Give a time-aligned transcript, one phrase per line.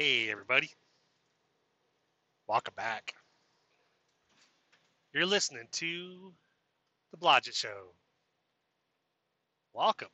[0.00, 0.70] Hey, everybody.
[2.46, 3.12] Welcome back.
[5.12, 6.32] You're listening to
[7.10, 7.92] The Blodgett Show.
[9.74, 10.08] Welcome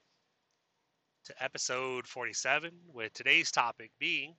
[1.26, 4.34] to episode 47, with today's topic being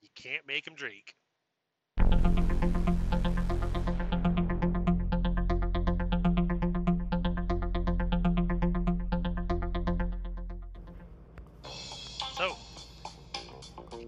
[0.00, 1.14] You Can't Make 'em Drink.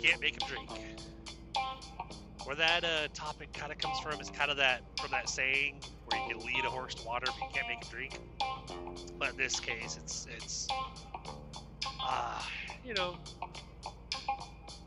[0.06, 0.70] Can't make 'em drink.
[2.44, 5.80] Where that uh, topic kind of comes from is kind of that from that saying
[6.04, 8.20] where you can lead a horse to water, but you can't make him drink.
[9.18, 10.68] But in this case, it's it's
[12.00, 12.40] uh,
[12.84, 13.16] you know,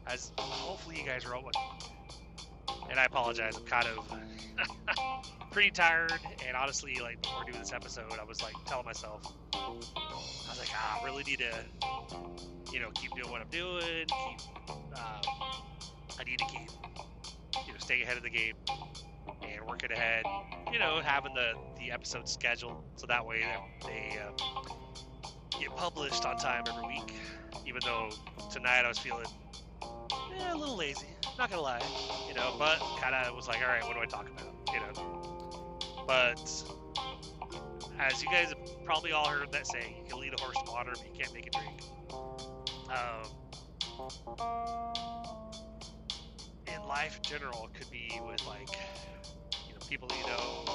[0.08, 1.52] as hopefully you guys are all.
[2.90, 3.58] And I apologize.
[3.58, 4.20] I'm kind of
[5.52, 6.14] pretty tired,
[6.48, 9.22] and honestly, like before doing this episode, I was like telling myself,
[9.54, 14.08] I was like, ah, I really need to, you know, keep doing what I'm doing.
[14.08, 14.59] Keep,
[14.96, 15.22] um,
[16.20, 16.70] I need to keep,
[17.66, 18.56] you know, staying ahead of the game
[19.42, 20.24] and working ahead.
[20.72, 23.44] You know, having the the episode scheduled so that way
[23.86, 24.32] they uh,
[25.60, 27.14] get published on time every week.
[27.66, 28.10] Even though
[28.52, 29.26] tonight I was feeling
[29.84, 31.82] eh, a little lazy, not gonna lie,
[32.28, 34.80] you know, but kind of was like, all right, what do I talk about, you
[34.80, 35.70] know?
[36.08, 36.40] But
[38.00, 40.72] as you guys have probably all heard that saying, you can lead a horse to
[40.72, 41.82] water, but you can't make it drink.
[42.90, 43.30] Um,
[46.68, 48.70] in life in general, it could be with like,
[49.68, 50.66] you know, people you know,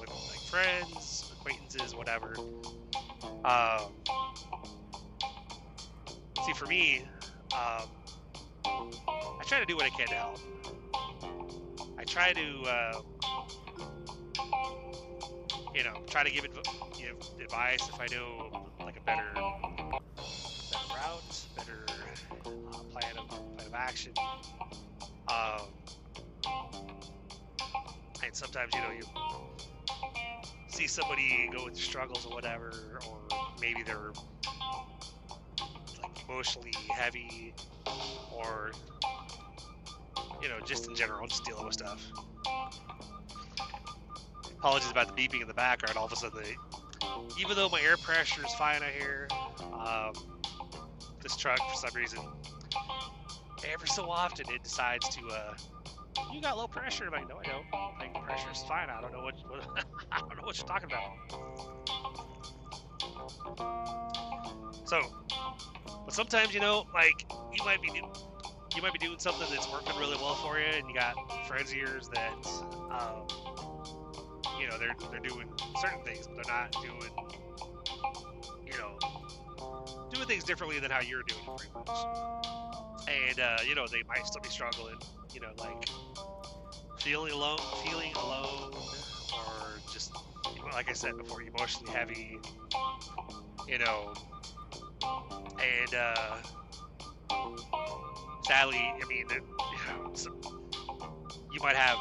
[0.00, 2.34] with like friends, acquaintances, whatever.
[3.44, 3.92] Um,
[6.44, 7.02] see, for me,
[7.54, 7.88] um,
[8.64, 10.38] I try to do what I can to help.
[11.98, 13.02] I try to, uh,
[15.74, 20.86] you know, try to give, adv- give advice if I know like a better, better
[20.94, 21.91] route, better
[23.02, 24.12] plan of plan of action.
[25.28, 25.66] Um,
[28.24, 29.04] and sometimes you know you
[30.68, 33.18] see somebody go through struggles or whatever, or
[33.60, 34.12] maybe they're
[36.02, 37.54] like emotionally heavy,
[38.32, 38.72] or
[40.42, 42.04] you know, just in general, just dealing with stuff.
[44.58, 45.96] Apologies about the beeping in the background.
[45.96, 46.56] All of a sudden, they,
[47.40, 49.28] even though my air pressure is fine out here,
[49.72, 50.12] um,
[51.22, 52.20] this truck for some reason,
[53.64, 55.26] ever so often, it decides to.
[55.28, 55.54] Uh,
[56.32, 57.04] you got low pressure.
[57.06, 57.64] I'm like, no, I don't.
[57.98, 58.88] Like, pressure's fine.
[58.90, 61.12] I don't know what, what I don't know what you're talking about.
[64.84, 65.00] So,
[66.04, 67.88] but sometimes you know, like you might be
[68.76, 71.14] you might be doing something that's working really well for you, and you got
[71.46, 72.32] friends of yours that,
[72.90, 73.26] um,
[74.60, 75.48] you know, they're they're doing
[75.80, 77.12] certain things, but they're not doing,
[78.66, 78.98] you know,
[80.10, 82.61] doing things differently than how you're doing it, pretty much.
[83.08, 84.96] And uh, you know, they might still be struggling,
[85.34, 85.88] you know, like
[87.00, 90.12] feeling alone, feeling alone, or just
[90.72, 92.38] like I said before, emotionally heavy,
[93.68, 94.14] you know,
[95.02, 96.36] and uh,
[98.46, 100.40] sadly, I mean, you, know, some,
[101.52, 101.98] you might have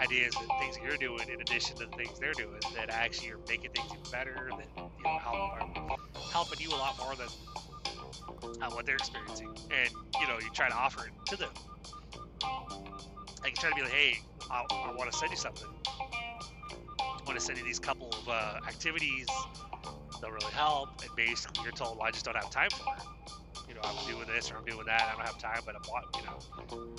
[0.00, 3.30] ideas and things that you're doing in addition to the things they're doing that actually
[3.30, 5.96] are making things even better, that you know help are
[6.32, 7.28] helping you a lot more than
[8.60, 9.90] uh, what they're experiencing, and
[10.20, 11.50] you know you try to offer it to them.
[13.44, 14.14] I can try to be like, hey,
[14.50, 15.68] I, I want to send you something.
[16.98, 19.26] I want to send you these couple of uh, activities.
[20.20, 20.88] They'll really help.
[21.02, 23.02] And basically, you're told, well, I just don't have time for it.
[23.68, 25.02] You know, I'm doing this or I'm doing that.
[25.02, 25.82] I don't have time, but I'm,
[26.16, 26.96] you know.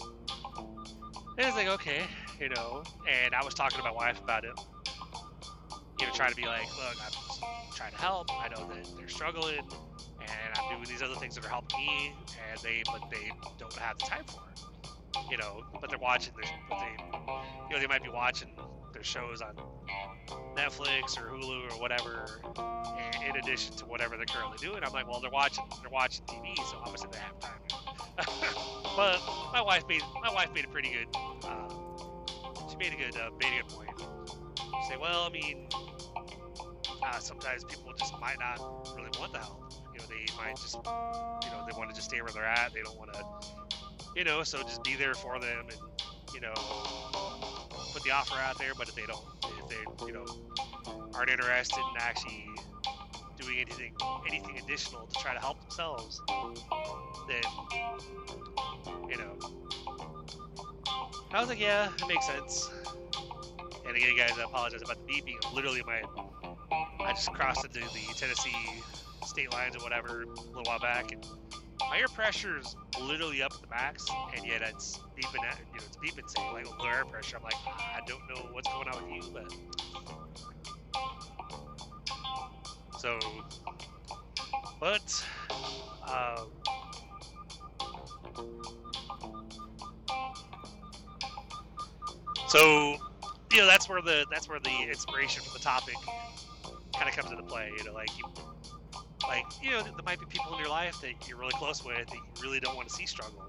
[1.38, 2.04] And it's like, okay,
[2.40, 2.84] you know.
[3.12, 4.54] And I was talking to my wife about it.
[6.00, 8.28] You know, trying to be like, look, I'm trying to help.
[8.32, 9.62] I know that they're struggling,
[10.78, 12.14] and these other things that are helping me,
[12.52, 14.56] and they, but they don't have the time for it
[15.30, 17.04] you know, but they're watching their, but they,
[17.70, 18.50] you know, they might be watching
[18.94, 19.56] their shows on
[20.56, 22.26] Netflix or Hulu or whatever,
[23.28, 24.84] in addition to whatever they're currently doing.
[24.84, 27.60] I'm like, well, they're watching, they're watching TV, so obviously they have time.
[28.96, 29.20] but
[29.54, 31.08] my wife made, my wife made a pretty good,
[31.44, 31.70] uh,
[32.70, 34.02] she made a good, uh, made a good point.
[34.90, 35.68] Said, well, I mean,
[37.04, 38.60] uh, sometimes people just might not
[38.96, 39.85] really want the help.
[39.96, 42.74] You know, they might just, you know, they want to just stay where they're at.
[42.74, 43.24] They don't want to
[44.16, 45.80] you know, so just be there for them and,
[46.34, 46.54] you know,
[47.94, 48.72] put the offer out there.
[48.78, 50.26] But if they don't, if they, you know,
[51.14, 52.46] aren't interested in actually
[53.40, 53.94] doing anything,
[54.28, 56.22] anything additional to try to help themselves,
[57.28, 57.44] then,
[59.10, 59.38] you know,
[61.32, 62.70] I was like, yeah, it makes sense.
[63.86, 65.54] And again, guys, I apologize about the beeping.
[65.54, 66.02] Literally, my
[67.02, 68.52] I just crossed into the Tennessee
[69.26, 71.26] state lines or whatever a little while back, and
[71.90, 74.06] my air pressure is literally up at the max,
[74.36, 77.38] and yet it's beeping at you know it's beeping saying like low air pressure.
[77.38, 79.54] I'm like I don't know what's going on with you, but
[83.00, 83.20] so
[84.80, 85.26] but
[86.04, 86.50] um,
[92.48, 92.98] so
[93.52, 95.96] you know that's where the that's where the inspiration for the topic
[96.96, 97.70] kind of comes into play.
[97.78, 98.26] You know, like you
[99.28, 102.08] like you know there might be people in your life that you're really close with
[102.08, 103.48] that you really don't want to see struggle.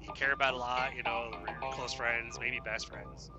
[0.00, 0.94] You care about a lot.
[0.96, 3.30] You know, your close friends, maybe best friends,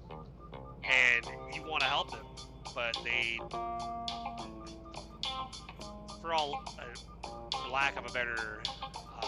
[0.84, 2.26] and you want to help them,
[2.74, 3.40] but they,
[6.22, 8.62] for all, uh, for lack of a better,
[9.22, 9.28] uh,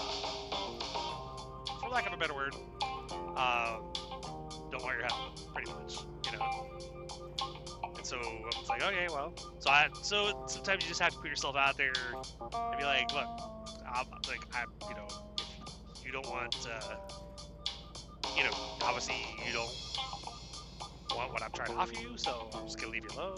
[1.82, 2.56] for lack of a better word,
[3.36, 3.78] uh,
[4.72, 6.00] don't want your help, pretty much.
[6.32, 6.77] You know
[8.08, 8.18] so
[8.48, 11.76] it's like, okay, well, so I, so sometimes you just have to put yourself out
[11.76, 13.28] there and be like, look,
[13.94, 15.08] I'm, like, I, you know,
[16.06, 16.96] you don't want, uh,
[18.38, 18.52] you know,
[18.82, 19.16] obviously
[19.46, 19.70] you don't
[21.18, 23.36] want what I'm trying to offer you, so I'm just gonna leave you alone.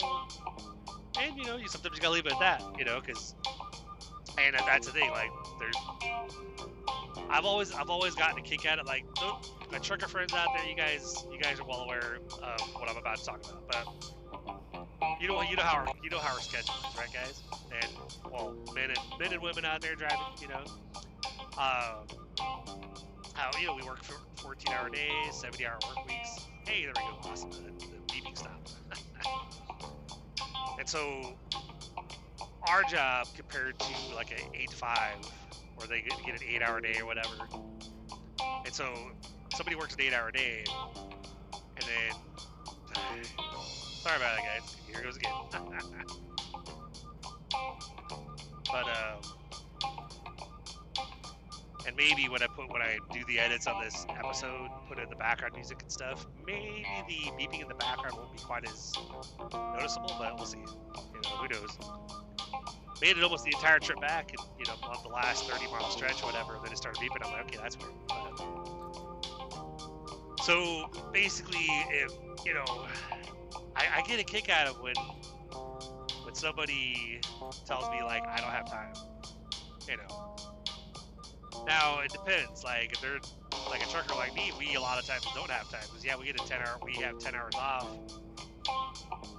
[1.20, 3.34] And you know, you sometimes you gotta leave it at that, you know, because,
[4.38, 5.76] and that's the thing, like, there's,
[7.28, 9.04] I've always, I've always gotten a kick at it, like,
[9.72, 12.96] my trucker friends out there, you guys, you guys are well aware of what I'm
[12.96, 14.14] about to talk about, but
[15.20, 17.42] you know you know how our, you know how our schedule is, right, guys?
[17.70, 17.92] And
[18.32, 20.64] well, men and men and women out there driving, you know,
[21.58, 22.06] um,
[23.34, 26.48] how you know we work for 14 hour days, 70 hour work weeks.
[26.66, 27.50] Hey, there we go, awesome.
[27.50, 28.74] The, the beeping stopped.
[30.78, 31.36] and so
[32.68, 35.16] our job compared to like an eight to five,
[35.76, 37.36] where they get, get an eight hour day or whatever.
[38.64, 38.94] And so
[39.54, 40.64] somebody works an eight hour day,
[41.76, 42.14] and then
[44.00, 44.76] Sorry about that, guys.
[44.90, 45.32] Here goes again.
[48.72, 49.20] but um,
[51.86, 55.10] and maybe when I put when I do the edits on this episode, put in
[55.10, 58.94] the background music and stuff, maybe the beeping in the background won't be quite as
[59.52, 60.56] noticeable, but we'll see.
[60.56, 61.78] You know, who knows?
[63.02, 65.90] Made it almost the entire trip back, and you know, on the last 30 mile
[65.90, 67.22] stretch or whatever, then it started beeping.
[67.22, 67.92] I'm like, okay, that's weird.
[68.08, 68.40] But,
[70.42, 72.12] so basically, if
[72.46, 72.86] you know,
[73.76, 74.94] I, I get a kick out of when
[76.24, 77.20] when somebody
[77.66, 78.92] tells me like I don't have time.
[79.88, 80.36] You know.
[81.66, 82.64] Now it depends.
[82.64, 83.18] Like if they're
[83.68, 86.16] like a trucker like me, we a lot of times don't have time because yeah,
[86.16, 87.88] we get a ten hour, we have ten hours off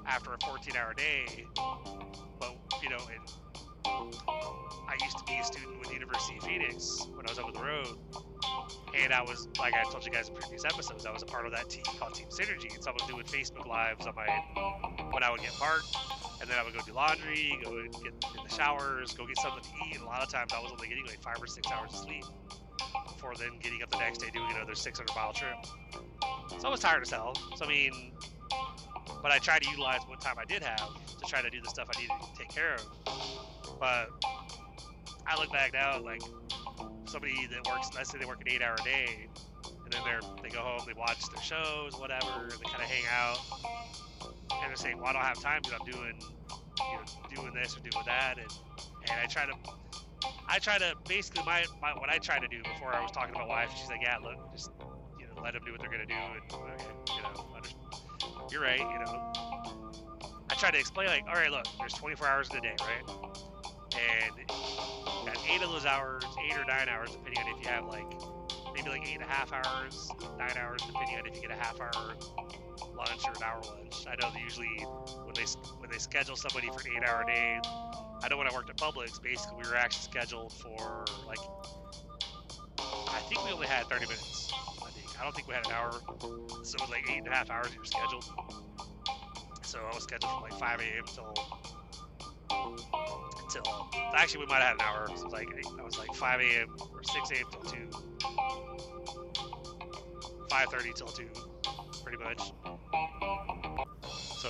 [0.07, 1.45] after a fourteen hour day.
[2.39, 3.31] But you know, it,
[3.85, 7.53] I used to be a student with University of Phoenix when I was up on
[7.53, 7.97] the road,
[8.93, 11.45] and I was like I told you guys in previous episodes, I was a part
[11.45, 14.27] of that team called Team Synergy, and so I was doing Facebook lives on my
[15.11, 15.95] when I would get parked,
[16.41, 17.71] and then I would go do laundry, go
[18.03, 19.95] get in the showers, go get something to eat.
[19.95, 21.99] And a lot of times I was only getting like five or six hours of
[21.99, 22.25] sleep
[23.07, 25.55] before then getting up the next day doing another 600 mile trip.
[26.59, 27.33] So I was tired as hell.
[27.55, 28.13] So I mean,
[29.21, 30.89] but I tried to utilize what time I did have
[31.19, 32.85] to try to do the stuff I needed to take care of.
[33.79, 34.09] But
[35.27, 36.21] I look back now, like
[37.11, 39.27] somebody that works, let's say they work an eight-hour day,
[39.83, 43.03] and then they're they go home, they watch their shows, whatever, they kind of hang
[43.11, 43.37] out,
[44.23, 47.03] and they're saying, "Well, I don't have time because I'm doing, you know,
[47.35, 48.49] doing this or doing that," and
[49.09, 49.53] and I try to.
[50.47, 53.33] I try to basically my, my what I try to do before I was talking
[53.33, 53.71] to my wife.
[53.75, 54.69] She's like, "Yeah, look, just
[55.19, 58.61] you know, let them do what they're gonna do, and uh, okay, you know, you're
[58.61, 59.33] right, you know."
[60.49, 63.03] I try to explain like, all right, look, there's 24 hours in a day, right?
[63.95, 64.51] And
[65.27, 68.11] at eight of those hours, eight or nine hours, depending on if you have like
[68.73, 71.55] maybe like eight and a half hours, nine hours, depending on if you get a
[71.55, 72.15] half hour
[72.95, 74.05] lunch or an hour lunch.
[74.07, 74.67] I know that usually
[75.23, 75.45] when they
[75.79, 77.59] when they schedule somebody for an eight hour day,
[78.23, 81.39] I know when I worked at Publix, basically we were actually scheduled for like
[82.79, 84.51] I think we only had 30 minutes.
[84.81, 87.27] I think I don't think we had an hour, so it was like eight and
[87.27, 88.25] a half hours we were scheduled.
[89.63, 91.03] So I was scheduled from like 5 a.m.
[91.05, 91.60] till
[93.41, 95.07] until actually we might have had an hour.
[95.07, 95.47] So it was like
[95.79, 96.67] I was like 5 a.m.
[96.79, 97.45] or 6 a.m.
[97.51, 97.89] till 2,
[100.51, 101.27] 5:30 till 2,
[102.03, 102.51] pretty much.
[104.39, 104.49] So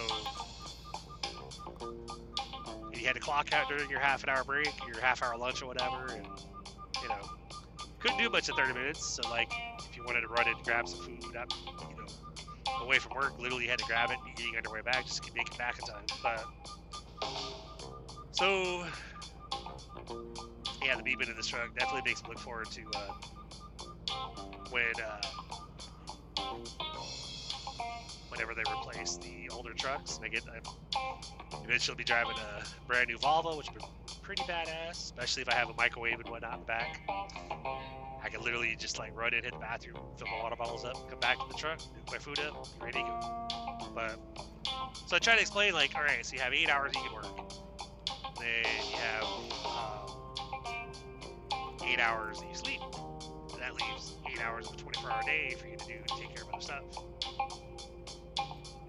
[2.93, 5.62] you had to clock out during your half an hour break, your half hour lunch
[5.62, 6.27] or whatever, and
[7.01, 7.22] you know
[8.00, 9.15] couldn't do much in 30 minutes.
[9.15, 11.51] So like if you wanted to run and grab some food, up,
[11.89, 12.05] you know,
[12.84, 15.05] away from work, literally had to grab it and be eating on your way back
[15.05, 16.05] just to make it back in time.
[16.24, 16.46] But
[18.41, 18.88] so,
[20.83, 23.13] yeah, the beeping in this truck definitely makes me look forward to uh,
[24.71, 25.21] when uh,
[28.29, 30.17] whenever they replace the older trucks.
[30.17, 30.57] And I get I
[31.63, 33.86] eventually be driving a brand new Volvo, which would be
[34.24, 37.00] pretty badass, especially if I have a microwave and whatnot in the back.
[38.24, 40.95] I can literally just like run in, hit the bathroom, fill my water bottles up,
[41.12, 43.48] come back to the truck, pick my food up, ready to go.
[43.93, 44.17] But
[45.05, 47.13] so I try to explain like, all right, so you have eight hours you can
[47.13, 47.51] work,
[48.43, 49.24] you have
[49.65, 50.33] um,
[51.86, 52.81] eight hours that you sleep.
[53.53, 56.36] And that leaves eight hours of a 24-hour day for you to do to take
[56.36, 56.83] care of other stuff.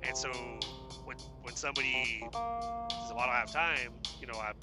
[0.02, 0.30] And so
[1.04, 4.54] when when somebody says, "Well, I don't have time," you know, I'm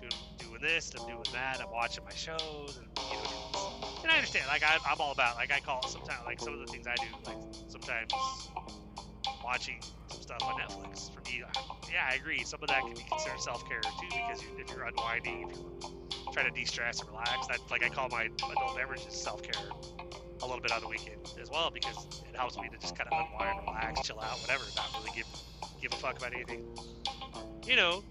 [0.00, 4.16] doing doing this, I'm doing that, I'm watching my shows, and you know, and I
[4.16, 4.46] understand.
[4.48, 6.86] Like I, I'm all about like I call it sometimes like some of the things
[6.86, 8.12] I do like sometimes
[9.44, 11.42] watching some stuff on Netflix for me.
[11.94, 12.42] Yeah, I agree.
[12.42, 15.56] Some of that can be considered self care too because you, if you're unwinding, if
[15.56, 19.62] you're trying to de-stress and relax, that like I call my adult beverages self care
[20.42, 21.94] a little bit on the weekend as well because
[22.28, 25.26] it helps me to just kind of unwind, relax, chill out, whatever, not really give
[25.80, 26.66] give a fuck about anything.
[27.64, 28.02] You know,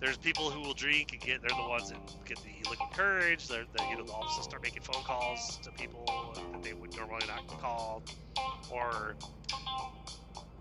[0.00, 3.46] there's people who will drink and get they're the ones that get the liquid courage.
[3.46, 6.62] They're, they you know all of a sudden start making phone calls to people that
[6.62, 8.02] they would normally not call,
[8.70, 9.16] or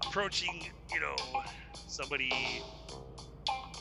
[0.05, 1.15] approaching you know
[1.95, 2.29] somebody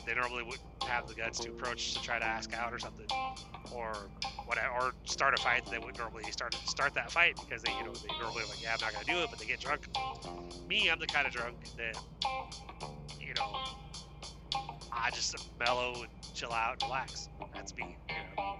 [0.05, 3.07] they normally wouldn't have the guts to approach to try to ask out or something,
[3.73, 3.93] or
[4.45, 7.83] what, or start a fight they would normally start start that fight because they, you
[7.83, 9.87] know, they normally are like, yeah, I'm not gonna do it, but they get drunk.
[10.67, 11.97] Me, I'm the kind of drunk that,
[13.19, 13.57] you know,
[14.91, 17.29] I just mellow and chill out and relax.
[17.53, 17.97] That's me.
[18.09, 18.57] You know?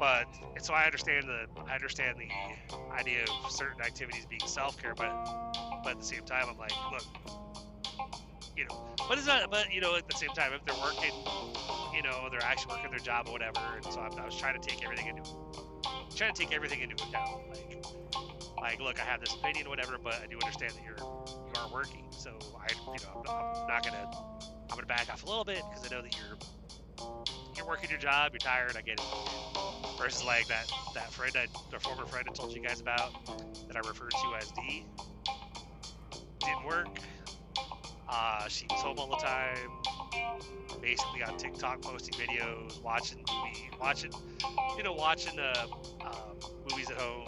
[0.00, 0.24] But
[0.56, 4.94] and so I understand the I understand the idea of certain activities being self care,
[4.94, 5.12] but
[5.84, 7.39] but at the same time, I'm like, look,
[8.60, 9.50] you know, but it's not.
[9.50, 11.12] But you know, at the same time, if they're working,
[11.94, 14.60] you know, they're actually working their job or whatever, and so I'm, I was trying
[14.60, 15.22] to take everything into
[16.14, 17.48] trying to take everything into account.
[17.48, 17.86] Like,
[18.60, 21.52] like, look, I have this opinion, or whatever, but I do understand that you're you
[21.56, 24.10] are working, so I, you know, I'm, I'm not gonna
[24.70, 26.36] I'm gonna back off a little bit because I know that you're
[27.56, 29.06] you're working your job, you're tired, I get it.
[29.96, 33.12] Versus like that that friend, I, the former friend I told you guys about
[33.68, 34.84] that I referred to as D,
[36.40, 36.88] didn't work.
[38.12, 39.70] Uh, she was home all the time,
[40.82, 44.10] basically on TikTok posting videos, watching movie, watching,
[44.76, 45.66] you know, watching uh,
[46.04, 46.36] um,
[46.68, 47.26] movies at home,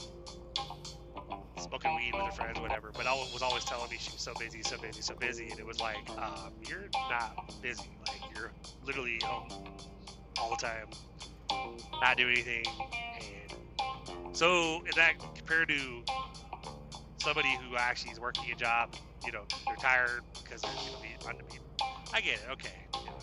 [1.60, 2.90] smoking weed with her friends, whatever.
[2.92, 5.60] But I was always telling me she was so busy, so busy, so busy, and
[5.60, 7.96] it was like, um, you're not busy.
[8.08, 9.50] Like you're literally home
[10.40, 10.88] all the time,
[12.00, 12.64] not doing anything.
[13.20, 16.02] And so is that compared to
[17.20, 21.28] somebody who actually is working a job, you know, they're tired because they're you know,
[21.28, 21.60] underpaid.
[22.12, 22.46] I get it.
[22.52, 22.70] Okay.
[23.00, 23.20] You know.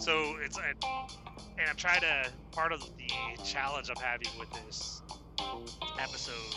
[0.00, 5.02] So it's and I'm trying to part of the challenge I'm having with this
[5.98, 6.54] episode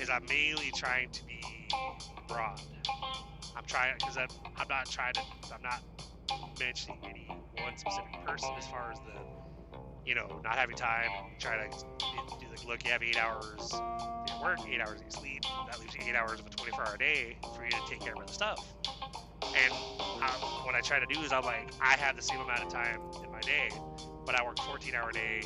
[0.00, 1.42] is I'm mainly trying to be
[2.26, 2.60] broad.
[3.56, 5.20] I'm trying because I'm, I'm not trying to
[5.52, 5.82] I'm not
[6.58, 7.28] mentioning any
[7.62, 11.68] one specific person as far as the you know, not having time and try to
[12.40, 13.74] do like, look, you have eight hours
[14.42, 15.42] work, eight hours you sleep.
[15.66, 18.12] That leaves you eight hours of a 24 hour day for you to take care
[18.12, 18.64] of other stuff.
[19.42, 22.62] And um, what I try to do is I'm like, I have the same amount
[22.62, 23.70] of time in my day,
[24.26, 25.42] but I work 14 hour day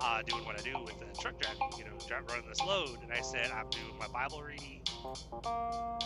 [0.00, 1.92] uh, doing what I do with the truck driving, you know,
[2.28, 2.98] running this load.
[3.02, 4.82] And I said, I'm doing my Bible reading,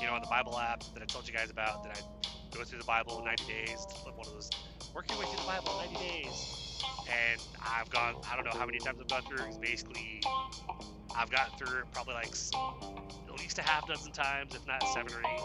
[0.00, 2.62] you know, on the Bible app that I told you guys about, that I go
[2.64, 4.50] through the Bible in 90 days, one of those
[4.94, 6.66] working with you the Bible in 90 days
[7.08, 8.16] and I've gone.
[8.30, 9.46] I don't know how many times I've gone through.
[9.46, 10.22] It's basically
[11.16, 12.34] I've gotten through it probably like
[13.28, 15.40] at least a half dozen times, if not seven or eight,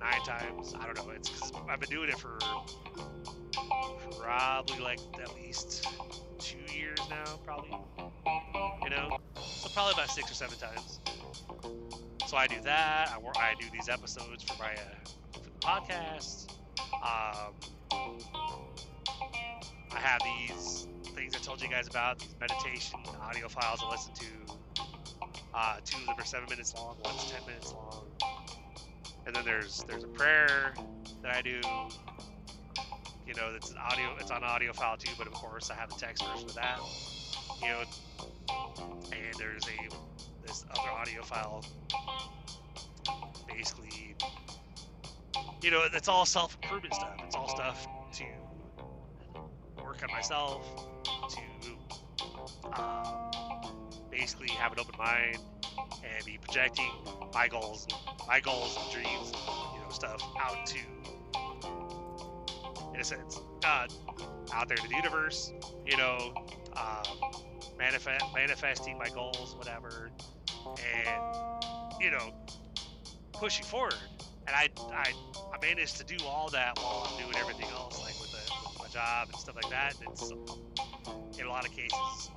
[0.00, 0.74] nine times.
[0.78, 1.10] I don't know.
[1.14, 2.38] It's because I've been doing it for
[4.20, 5.86] probably like at least
[6.38, 7.70] two years now, probably.
[8.82, 11.00] You know, so probably about six or seven times.
[12.26, 13.10] So I do that.
[13.10, 16.50] I, I do these episodes for my uh, for the podcast.
[16.94, 17.54] Um,
[19.90, 20.88] I have these
[21.30, 24.82] things I told you guys about, these meditation audio files I listen to.
[25.54, 28.06] Uh, two of them are seven minutes long, one's ten minutes long.
[29.26, 30.72] And then there's there's a prayer
[31.22, 31.60] that I do.
[33.26, 34.16] You know, that's an audio.
[34.18, 36.78] It's on audio file too, but of course I have the text version of that.
[37.60, 37.82] You know,
[39.12, 41.62] and there's a this other audio file.
[43.46, 44.16] Basically,
[45.62, 47.16] you know, it's all self improvement stuff.
[47.26, 48.24] It's all stuff to
[49.84, 50.88] work on myself,
[51.28, 53.30] to um,
[54.10, 55.38] basically have an open mind
[56.04, 56.90] and be projecting
[57.32, 57.86] my goals,
[58.26, 59.32] my goals and dreams,
[59.74, 60.78] you know, stuff out to,
[62.94, 63.92] in a sense, God
[64.52, 65.52] out there to the universe,
[65.86, 66.32] you know,
[66.76, 67.04] um,
[67.78, 70.10] manifest, manifesting my goals, whatever,
[70.66, 71.22] and
[72.00, 72.32] you know,
[73.32, 73.94] pushing forward
[74.48, 75.12] and I, I
[75.52, 78.78] I managed to do all that while I'm doing everything else, like with, the, with
[78.78, 79.94] my job and stuff like that.
[80.00, 80.38] And it's in
[81.48, 82.30] a lot of cases,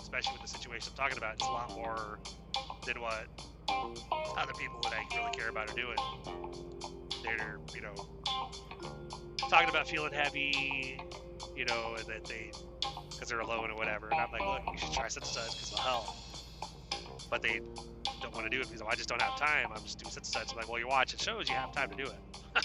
[0.00, 2.18] especially with the situation I'm talking about, it's a lot more
[2.86, 3.28] than what
[4.36, 5.96] other people that I really care about are doing.
[7.22, 7.94] They're you know
[9.50, 11.00] talking about feeling heavy,
[11.56, 12.52] you know, and that they
[13.10, 14.08] because they're alone or whatever.
[14.10, 16.06] And I'm like, look, you should try such because it'll help.
[17.30, 17.60] But they
[18.22, 19.68] don't want to do it because oh, I just don't have time.
[19.74, 20.50] I'm just doing such.
[20.50, 22.64] I'm like, well, you're watching shows, you have time to do it.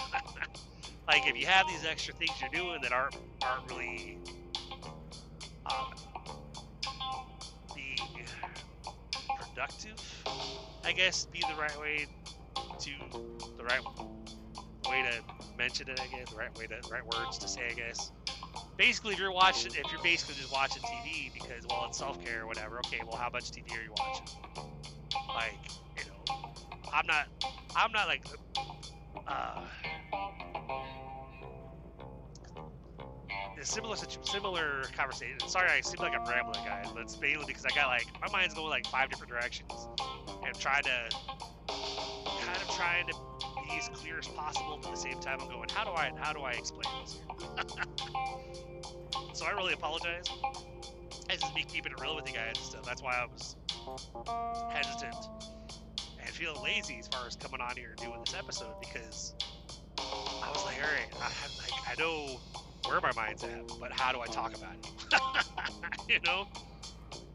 [1.08, 4.18] like if you have these extra things you're doing that aren't aren't really
[9.54, 10.24] productive,
[10.84, 12.06] I guess be the right way
[12.80, 12.90] to
[13.56, 13.80] the right
[14.88, 16.00] way to mention it.
[16.00, 17.62] I guess the right way to right words to say.
[17.70, 18.10] I guess
[18.76, 22.42] basically if you're watching if you're basically just watching TV because well it's self care
[22.42, 22.80] or whatever.
[22.86, 24.26] Okay, well how much TV are you watching?
[25.34, 25.60] Like
[25.98, 26.34] you know,
[26.92, 27.26] I'm not
[27.76, 28.24] I'm not like
[29.26, 29.64] uh,
[33.62, 35.38] similar similar conversation.
[35.46, 38.28] Sorry, I seem like I'm rambling, guys, but it's mainly because I got like my
[38.32, 39.70] mind's going like five different directions,
[40.28, 41.16] and I'm trying to
[41.68, 43.14] kind of trying to
[43.68, 44.78] be as clear as possible.
[44.80, 47.20] But at the same time, I'm going, how do I how do I explain this?
[49.34, 50.24] so I really apologize.
[51.28, 52.58] This is me keeping it real with you guys.
[52.58, 53.56] So that's why I was
[54.72, 55.16] hesitant
[56.20, 59.34] and feeling lazy as far as coming on here and doing this episode because
[59.98, 61.28] I was like, all right, I,
[61.62, 62.40] like, I know
[62.86, 66.08] where my mind's at, but how do I talk about it?
[66.08, 66.46] you know?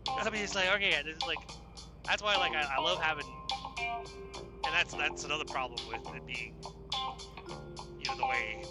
[0.08, 1.38] I mean, it's like, okay, this is like,
[2.06, 3.25] that's why, like, I, I love having,
[3.77, 6.56] and that's that's another problem with it being,
[8.00, 8.63] you know, the way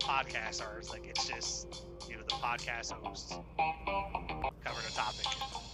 [0.00, 0.78] podcasts are.
[0.78, 1.66] It's like it's just,
[2.08, 3.34] you know, the podcast host
[4.64, 5.26] covering a topic,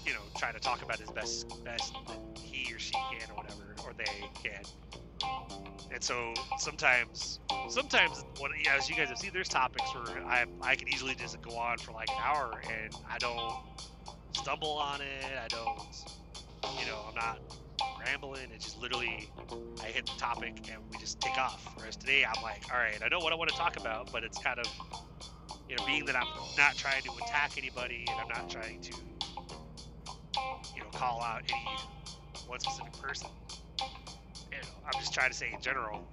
[0.04, 3.36] you know, trying to talk about his best best that he or she can or
[3.36, 4.04] whatever, or they
[4.42, 5.65] can.
[5.92, 8.24] And so sometimes, sometimes,
[8.64, 11.56] yeah, as you guys have seen, there's topics where I I can easily just go
[11.56, 13.54] on for like an hour and I don't
[14.36, 15.24] stumble on it.
[15.42, 15.80] I don't,
[16.78, 17.40] you know, I'm not
[18.04, 18.48] rambling.
[18.52, 19.30] It's just literally
[19.84, 21.66] I hit the topic and we just take off.
[21.76, 24.24] Whereas today I'm like, all right, I know what I want to talk about, but
[24.24, 24.66] it's kind of,
[25.68, 28.92] you know, being that I'm not trying to attack anybody and I'm not trying to,
[30.76, 31.78] you know, call out any
[32.46, 33.30] one specific person.
[34.56, 36.08] You know, I'm just trying to say in general,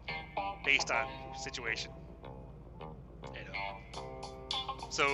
[0.66, 1.92] based on situation.
[3.34, 4.90] You know.
[4.90, 5.06] So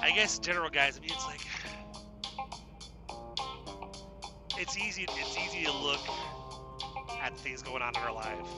[0.00, 1.40] I guess general guys, I mean it's like
[4.58, 6.00] it's easy it's easy to look
[7.22, 8.48] at things going on in our life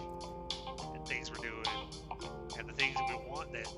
[0.94, 1.64] and things we're doing
[2.58, 3.68] and the things that we want that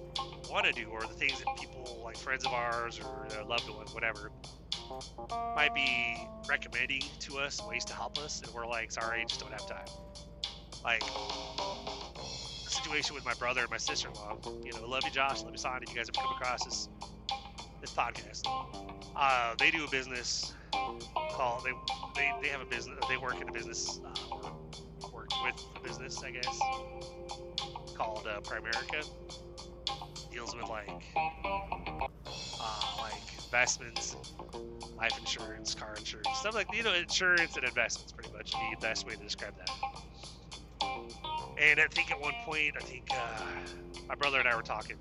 [0.51, 3.95] want to do or the things that people like friends of ours or loved ones
[3.95, 4.31] whatever
[5.55, 6.17] might be
[6.49, 9.87] recommending to us ways to help us and we're like sorry just don't have time.
[10.85, 15.53] Like the situation with my brother and my sister-in-law you know love you josh love
[15.53, 16.89] you sonny you guys have come across this
[17.81, 18.43] this podcast.
[19.17, 20.55] Uh, they do a business
[21.33, 21.73] called they
[22.17, 25.81] they, they have a business they work in a business uh, or work with a
[25.87, 26.59] business I guess
[27.97, 29.07] called uh, Primerica
[30.33, 33.13] deals with like uh, like
[33.45, 34.17] investments
[34.97, 39.07] life insurance car insurance stuff like you know insurance and investments pretty much the best
[39.07, 39.69] way to describe that
[41.61, 43.45] and I think at one point I think uh,
[44.09, 44.97] my brother and I were talking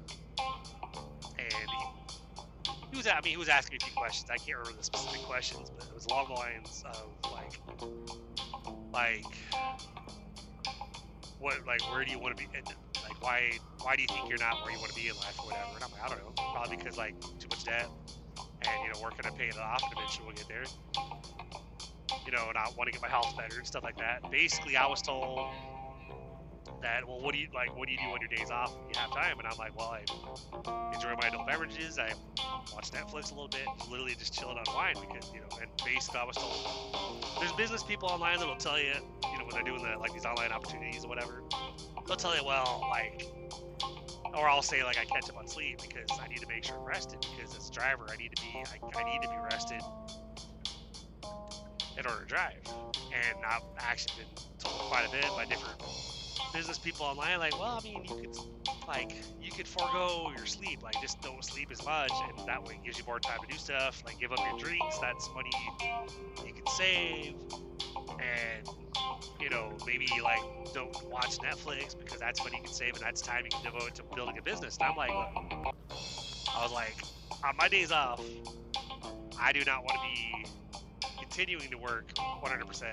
[1.38, 4.30] and he, he was I mean he was asking me a few questions.
[4.30, 7.60] I can't remember the specific questions, but it was along the lines of like
[8.94, 9.26] like
[11.40, 12.50] what like where do you want to be
[13.22, 15.46] why why do you think you're not where you want to be in life or
[15.46, 15.72] whatever?
[15.76, 17.88] And I'm like I don't know, probably because like too much debt
[18.68, 20.66] and you know working on pay it off and eventually we'll get there.
[22.26, 24.30] You know, and I want to get my health better and stuff like that.
[24.32, 25.50] Basically, I was told
[26.82, 29.00] that well what do you like what do you do on your days off you
[29.00, 29.38] have time?
[29.40, 30.02] And i'm like well i
[30.94, 31.98] enjoy my adult beverages.
[31.98, 32.12] I
[32.74, 36.20] watch netflix a little bit literally just chilling and unwind because you know and basically
[36.20, 38.94] i was told there's business people online that'll tell you
[39.32, 41.44] you know when they're doing the like these online opportunities or whatever.
[42.08, 43.26] They'll tell you well like
[44.34, 46.78] or I'll say like I catch up on sleep because I need to make sure
[46.78, 49.38] I'm rested because as a driver I need to be I, I need to be
[49.52, 49.82] rested
[51.98, 52.62] in order to drive.
[53.14, 55.80] And I've actually been told quite a bit by different
[56.54, 58.38] business people online like, well, I mean, you could
[58.88, 62.76] like you could forego your sleep, like just don't sleep as much, and that way
[62.76, 64.02] it gives you more time to do stuff.
[64.06, 65.50] Like give up your drinks, that's money
[66.46, 67.36] you can save,
[68.20, 68.68] and
[69.40, 70.42] you know maybe like
[70.74, 73.96] don't watch Netflix because that's money you can save, and that's time you can devote
[73.96, 74.78] to building a business.
[74.78, 75.76] And I'm like, look,
[76.56, 76.96] I was like,
[77.46, 78.22] on my days off,
[79.40, 80.46] I do not want to be
[81.20, 82.84] continuing to work 100%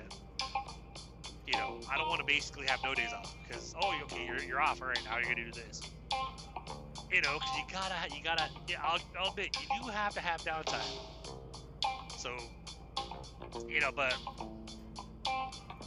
[1.51, 4.43] you know, I don't want to basically have no days off because oh, okay, you're,
[4.43, 4.81] you're off.
[4.81, 5.81] All right, now you're gonna do this.
[7.11, 8.49] You know, because you gotta, you gotta.
[8.67, 10.85] Yeah, I'll, I'll admit you do have to have downtime.
[12.19, 12.29] So,
[13.67, 14.13] you know, but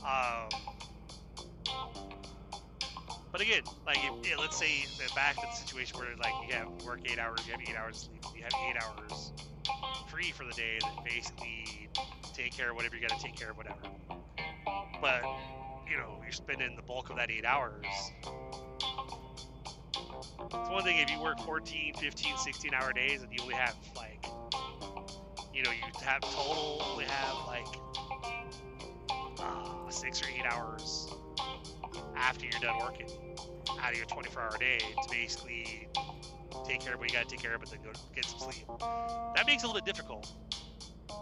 [0.04, 0.48] um,
[3.30, 6.54] but again, like if, yeah, let's say that back to the situation where like you
[6.54, 9.32] have work eight hours, you have eight hours sleep, you have eight hours
[10.08, 11.88] free for the day that basically
[12.34, 13.78] take care of whatever you got to take care of, whatever.
[15.02, 15.24] But
[15.90, 17.84] you know, you're spending the bulk of that eight hours.
[20.54, 23.74] It's one thing if you work 14, 15, 16 hour days and you only have
[23.96, 24.24] like,
[25.52, 27.66] you know, you have total only have like
[29.40, 31.08] uh, six or eight hours
[32.16, 33.08] after you're done working
[33.80, 35.88] out of your 24 hour day to basically
[36.64, 38.38] take care of what you got to take care of, but then go get some
[38.38, 38.66] sleep.
[39.34, 40.32] That makes it a little bit difficult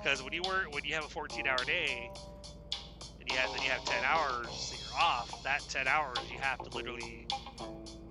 [0.03, 2.11] because when you work, when you have a 14 hour day,
[3.31, 5.43] you have then you have 10 hours that you're off.
[5.45, 7.27] That 10 hours you have to literally,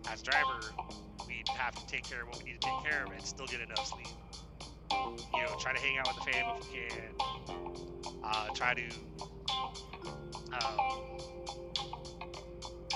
[0.09, 0.59] as driver,
[1.27, 3.45] we have to take care of what we need to take care of and still
[3.45, 4.07] get enough sleep.
[4.91, 7.15] You know, try to hang out with the fam if we can.
[8.23, 8.83] Uh, try to
[10.53, 11.17] um,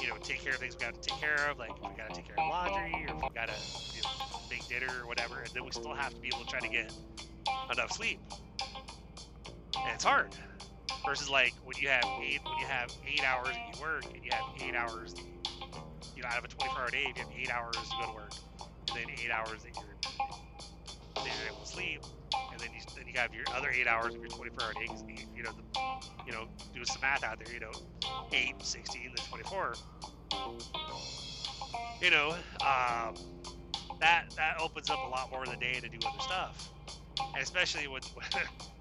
[0.02, 2.10] you know, take care of things we got to take care of, like we got
[2.10, 4.10] to take care of laundry or we got to you know,
[4.50, 6.68] make dinner or whatever, and then we still have to be able to try to
[6.68, 6.92] get
[7.72, 8.20] enough sleep.
[9.78, 10.36] And it's hard.
[11.06, 14.24] Versus like when you have eight when you have eight hours and you work and
[14.24, 15.14] you have eight hours
[16.16, 18.14] you know out of a 24 hour day you have eight hours to go to
[18.14, 18.34] work
[18.88, 19.96] and then eight hours that you're
[21.16, 22.00] that you're able to sleep
[22.52, 24.88] and then you then you have your other eight hours of your 24 hour day
[25.10, 25.64] you, you know the,
[26.26, 27.72] you know doing some math out there you know
[28.32, 29.74] 8 16 then 24
[32.02, 33.16] you know um,
[34.00, 36.70] that that opens up a lot more of the day to do other stuff
[37.34, 38.04] and especially with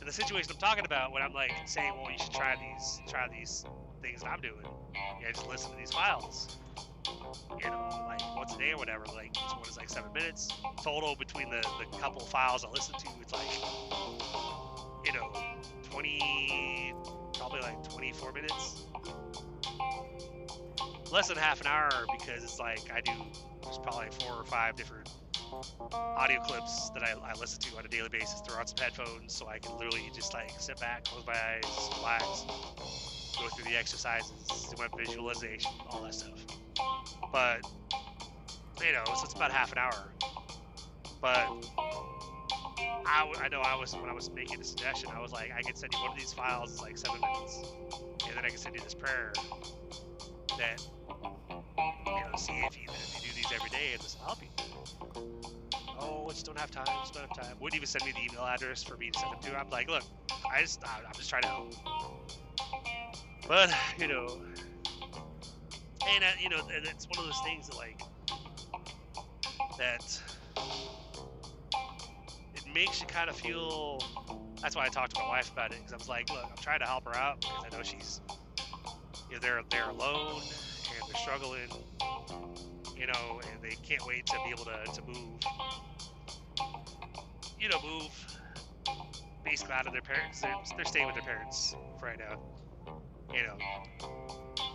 [0.00, 3.00] in the situation I'm talking about, when I'm like saying, well, you should try these,
[3.08, 3.64] try these
[4.02, 4.64] things I'm doing.
[5.20, 6.56] Yeah, just listen to these files.
[7.62, 9.04] You know, like once a day or whatever.
[9.14, 10.48] Like each one is like seven minutes
[10.82, 13.08] total between the the couple files I listen to.
[13.20, 13.48] It's like,
[15.04, 15.32] you know,
[15.90, 16.94] 20,
[17.34, 18.84] probably like 24 minutes.
[21.10, 23.12] Less than half an hour because it's like I do.
[23.62, 25.08] There's probably four or five different
[25.92, 28.40] audio clips that I, I, listen to on a daily basis.
[28.46, 31.90] Throw on some headphones so I can literally just like sit back, close my eyes,
[31.98, 32.44] relax,
[33.38, 36.44] go through the exercises, do my visualization, all that stuff.
[37.32, 37.60] But
[38.84, 40.12] you know, so it's about half an hour.
[41.20, 41.48] But
[42.78, 45.62] I, I know I was when I was making the suggestion, I was like, I
[45.62, 47.62] can send you one of these files, it's like seven minutes,
[48.26, 49.32] and then I can send you this prayer
[50.58, 54.42] that you know, see if you, if you do every day, and this will help
[54.42, 54.48] you.
[56.00, 56.86] Oh, I just don't have time.
[56.86, 57.56] Just don't have time.
[57.60, 59.58] Wouldn't even send me the email address for me to send them to.
[59.58, 60.04] I'm like, look,
[60.54, 61.74] I just, I'm just trying to help.
[63.46, 64.28] But you know,
[66.08, 68.00] and uh, you know, it's one of those things that like
[69.78, 70.02] that
[72.54, 74.00] it makes you kind of feel.
[74.60, 76.56] That's why I talked to my wife about it because I was like, look, I'm
[76.60, 78.20] trying to help her out because I know she's,
[79.28, 81.68] you know, they're they're alone and they're struggling,
[82.98, 85.40] you know, and they can't wait to be able to, to move,
[87.58, 88.10] you know, move
[89.44, 90.40] basically out of their parents.
[90.40, 92.40] They're, they're staying with their parents right now,
[93.32, 93.56] you know,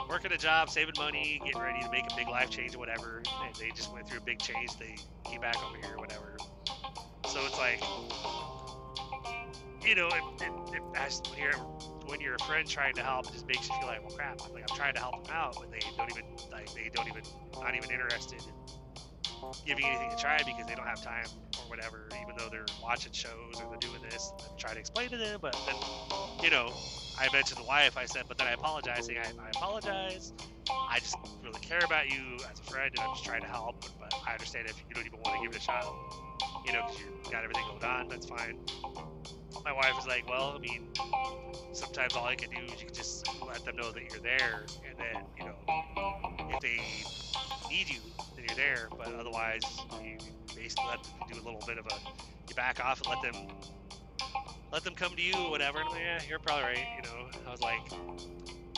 [0.10, 3.22] working a job, saving money, getting ready to make a big life change or whatever.
[3.46, 4.78] And they just went through a big change.
[4.78, 6.38] They came back over here or whatever.
[7.28, 7.82] So it's like,
[9.86, 13.34] you know, it, it, it, when you're when you're a friend trying to help, it
[13.34, 14.42] just makes you feel like, well, crap.
[14.46, 17.08] I'm Like I'm trying to help them out, but they don't even like they don't
[17.08, 17.24] even
[17.60, 18.54] not even interested in
[19.66, 21.26] giving anything a try because they don't have time
[21.60, 22.08] or whatever.
[22.22, 25.40] Even though they're watching shows or they're doing this, and try to explain to them,
[25.42, 25.76] but then
[26.44, 26.72] you know,
[27.20, 27.98] I mentioned the wife.
[27.98, 30.34] I said, but then I apologize, saying I, I apologize.
[30.70, 33.86] I just really care about you as a friend, and I'm just trying to help.
[34.00, 35.86] But I understand if you don't even want to give it a shot,
[36.66, 38.08] you know, because you got everything going on.
[38.08, 38.58] That's fine
[39.64, 40.90] my wife was like, well, I mean,
[41.74, 44.66] sometimes all I can do is you can just let them know that you're there,
[44.88, 45.56] and then you know,
[46.54, 46.80] if they
[47.70, 48.00] need you,
[48.36, 48.90] then you're there.
[48.98, 49.62] But otherwise,
[50.04, 50.18] you
[50.56, 51.96] basically let them do a little bit of a
[52.50, 53.48] you back off and let them
[54.74, 55.80] let them come to you, whatever.
[55.80, 56.86] And like, yeah, you're probably right.
[56.98, 57.88] You know, I was like,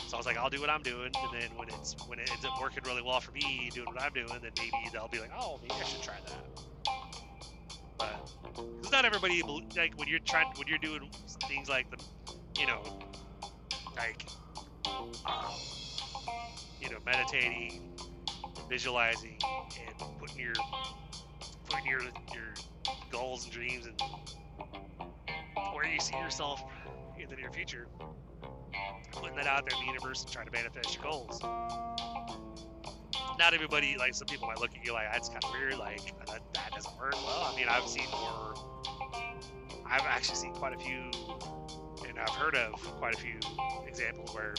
[0.06, 2.30] so I was like, I'll do what I'm doing, and then when it's when it
[2.30, 5.18] ends up working really well for me, doing what I'm doing, then maybe they'll be
[5.18, 6.60] like, oh, maybe I should try that.
[7.98, 8.30] But
[8.80, 9.42] it's not everybody
[9.74, 11.10] like when you're trying when you're doing
[11.48, 11.96] things like the,
[12.60, 12.82] you know,
[13.96, 14.28] like,
[14.84, 15.50] um,
[16.80, 17.96] you know, meditating,
[18.68, 19.38] visualizing,
[19.80, 20.52] and putting your
[21.70, 22.54] putting your your
[23.10, 23.98] goals and dreams and
[25.72, 26.62] where you see yourself
[27.18, 27.86] in the near future.
[29.12, 31.40] putting that out there in the universe and trying to manifest your goals.
[33.38, 36.00] Not everybody, like some people might look at you like that's kind of weird, like
[36.26, 37.12] that, that doesn't work.
[37.12, 38.54] Well, I mean, I've seen more.
[39.86, 41.10] I've actually seen quite a few,
[42.08, 43.38] and I've heard of quite a few
[43.86, 44.54] examples where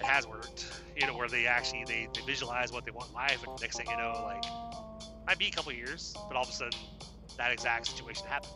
[0.00, 0.66] it has worked.
[0.96, 3.76] You know, where they actually they, they visualize what they want in life, and next
[3.76, 4.44] thing you know, like
[5.26, 6.78] might be a couple years, but all of a sudden
[7.36, 8.52] that exact situation happened.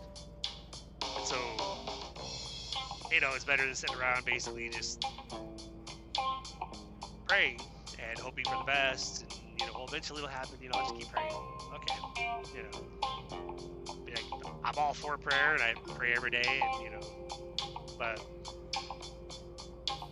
[1.25, 1.37] So,
[3.11, 5.05] you know, it's better than sitting around basically just
[7.27, 7.61] praying
[7.99, 9.23] and hoping for the best.
[9.23, 10.59] And, you know, well, eventually it'll happen.
[10.61, 11.33] You know, I'll just keep praying.
[11.75, 11.95] Okay.
[12.55, 12.97] You know,
[14.65, 17.01] I'm all for prayer and I pray every day, and, you know,
[17.99, 18.21] but,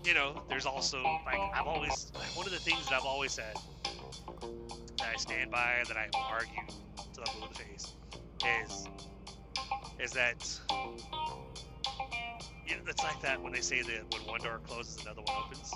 [0.05, 3.57] you know, there's also, like, I've always, one of the things that I've always said
[4.99, 6.63] that I stand by, that I argue
[7.15, 7.95] to I'm blue the face,
[8.63, 8.87] is
[10.05, 10.37] is that
[12.67, 15.45] you know, it's like that when they say that when one door closes, another one
[15.45, 15.73] opens.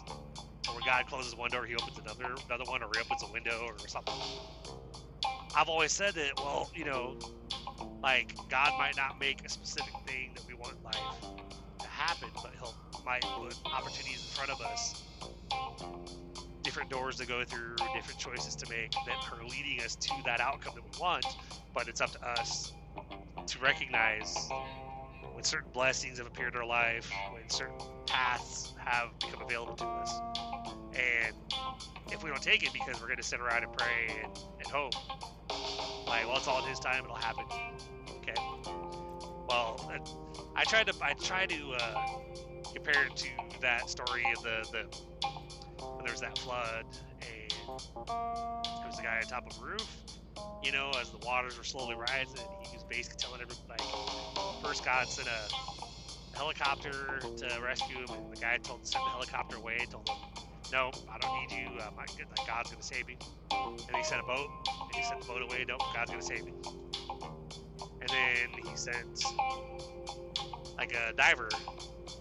[0.68, 3.32] Or when God closes one door, He opens another another one, or He opens a
[3.32, 4.14] window, or something.
[5.56, 6.32] I've always said that.
[6.36, 7.18] Well, you know,
[8.02, 11.20] like God might not make a specific thing that we want in life
[11.80, 15.04] to happen, but He'll might put opportunities in front of us
[16.62, 20.40] different doors to go through, different choices to make that are leading us to that
[20.40, 21.24] outcome that we want.
[21.74, 22.72] But it's up to us
[23.48, 24.50] to recognize
[25.32, 29.86] when certain blessings have appeared in our life, when certain paths have become available to
[29.86, 30.20] us.
[30.94, 31.34] And
[32.12, 34.66] if we don't take it because we're going to sit around and pray and, and
[34.66, 34.94] hope,
[36.06, 37.44] like, well, it's all in His time, it'll happen.
[38.18, 38.34] Okay.
[39.48, 39.90] Well,
[40.54, 42.06] I tried to I tried to uh,
[42.74, 43.28] compare it to
[43.62, 46.84] that story of the the when there was that flood
[47.22, 47.50] and
[47.96, 49.98] there was a guy on top of a roof
[50.62, 55.08] you know, as the waters were slowly rising, he basically telling everybody, like, first God
[55.08, 55.48] sent a
[56.36, 60.16] helicopter to rescue him, and the guy told send the helicopter away, told him,
[60.72, 63.18] no, I don't need you, uh, my, like, God's gonna save me.
[63.52, 66.44] And he sent a boat, and he sent the boat away, no, God's gonna save
[66.44, 66.52] me.
[68.00, 69.24] And then he sent,
[70.78, 71.50] like, a diver,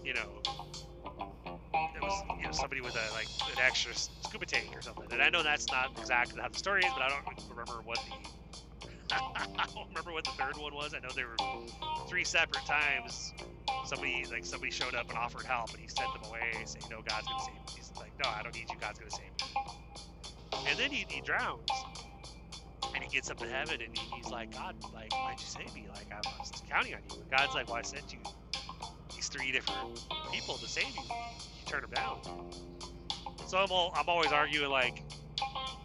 [0.04, 0.42] you know,
[1.98, 5.06] it was you know somebody with a like an extra scuba tank or something.
[5.12, 7.98] And I know that's not exactly how the story is, but I don't remember what
[7.98, 8.37] the
[9.12, 10.94] I don't remember what the third one was.
[10.94, 11.66] I know there were
[12.08, 13.32] three separate times
[13.84, 17.02] somebody like somebody showed up and offered help, and he sent them away, saying, "No,
[17.02, 18.76] God's gonna save me." He's like, "No, I don't need you.
[18.78, 21.68] God's gonna save me." And then he, he drowns,
[22.94, 25.74] and he gets up to heaven, and he, he's like, "God, like, why'd you save
[25.74, 25.88] me?
[25.88, 28.20] Like, I was counting on you." And God's like, "Well, I sent you
[29.14, 31.02] these three different people to save you.
[31.02, 32.18] You turn them down.
[33.46, 35.02] So I'm all, I'm always arguing like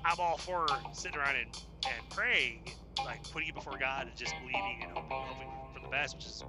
[0.05, 1.55] I'm all for sitting around and,
[1.87, 2.65] and praying,
[3.05, 6.25] like putting it before God and just believing and hoping, hoping for the best, which
[6.25, 6.43] is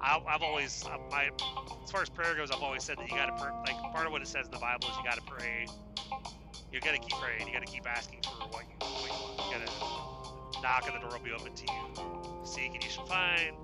[0.00, 3.42] I, have always as far as prayer goes, I've always said that you got to
[3.42, 3.52] pray.
[3.66, 5.66] Like part of what it says in the Bible is you got to pray.
[6.72, 7.46] You got to keep praying.
[7.46, 9.38] You got to keep asking for what you, what you want.
[9.38, 12.44] You got to knock and the door will be open to you.
[12.44, 13.56] Seek and you shall find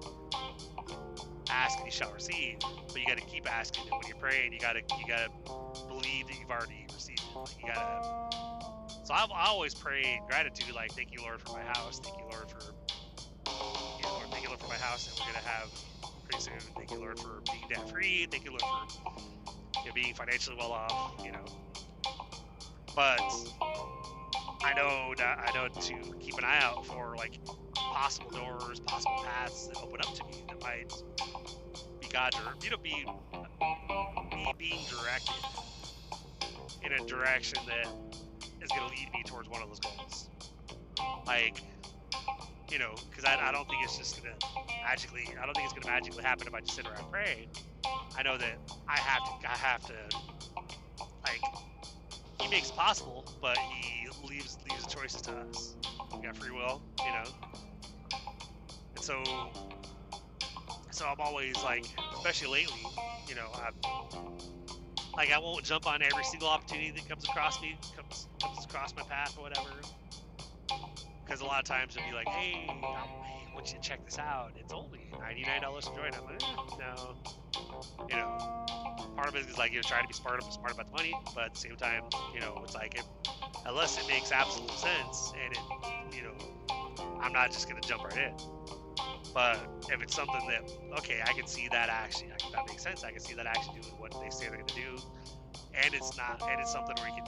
[1.50, 2.58] ask and you shall receive.
[2.60, 5.26] But you got to keep asking, and when you're praying, you got to you got
[5.26, 7.36] to believe that you've already received it.
[7.36, 8.49] Like you got to.
[9.10, 12.48] So I always pray gratitude, like thank you Lord for my house, thank you Lord
[12.48, 12.60] for,
[13.98, 15.68] you know, Lord, thank you Lord for my house that we're gonna have
[16.22, 16.60] pretty soon.
[16.76, 18.28] Thank you Lord for being debt free.
[18.30, 21.26] Thank you Lord for you know, being financially well off.
[21.26, 21.44] You know,
[22.94, 23.20] but
[24.62, 27.40] I know that I know to keep an eye out for like
[27.74, 30.88] possible doors, possible paths that open up to me that might
[32.00, 33.04] be God or you know be
[34.36, 35.34] me being directed
[36.84, 37.88] in a direction that
[38.62, 40.28] is going to lead me towards one of those goals.
[41.26, 41.62] Like,
[42.70, 44.46] you know, because I, I don't think it's just going to
[44.84, 45.28] magically.
[45.40, 47.48] I don't think it's going to magically happen if I just sit around praying.
[48.16, 49.50] I know that I have to.
[49.50, 50.16] I have to.
[51.24, 51.40] Like,
[52.40, 55.76] he makes possible, but he leaves leaves the choices to us.
[56.14, 57.30] We got free will, you know.
[58.96, 59.22] And so,
[60.90, 62.82] so I'm always like, especially lately,
[63.28, 64.59] you know, I'm
[65.16, 68.94] like I won't jump on every single opportunity that comes across me, comes comes across
[68.96, 69.68] my path or whatever.
[71.24, 74.18] Because a lot of times it'll be like, hey, I want you to check this
[74.18, 74.52] out.
[74.56, 76.12] It's only ninety nine dollars to join.
[76.14, 77.14] I'm like, eh, no,
[78.08, 78.66] you know.
[79.16, 81.44] Part of it is like you're trying to be smart, smart about the money, but
[81.44, 83.04] at the same time, you know, it's like if,
[83.66, 88.16] unless it makes absolute sense and it, you know, I'm not just gonna jump right
[88.16, 88.79] in.
[89.32, 89.58] But
[89.90, 93.04] if it's something that okay, I can see that actually, that makes sense.
[93.04, 95.02] I can see that actually doing what they say they're gonna do,
[95.74, 97.26] and it's not, and it's something where you can,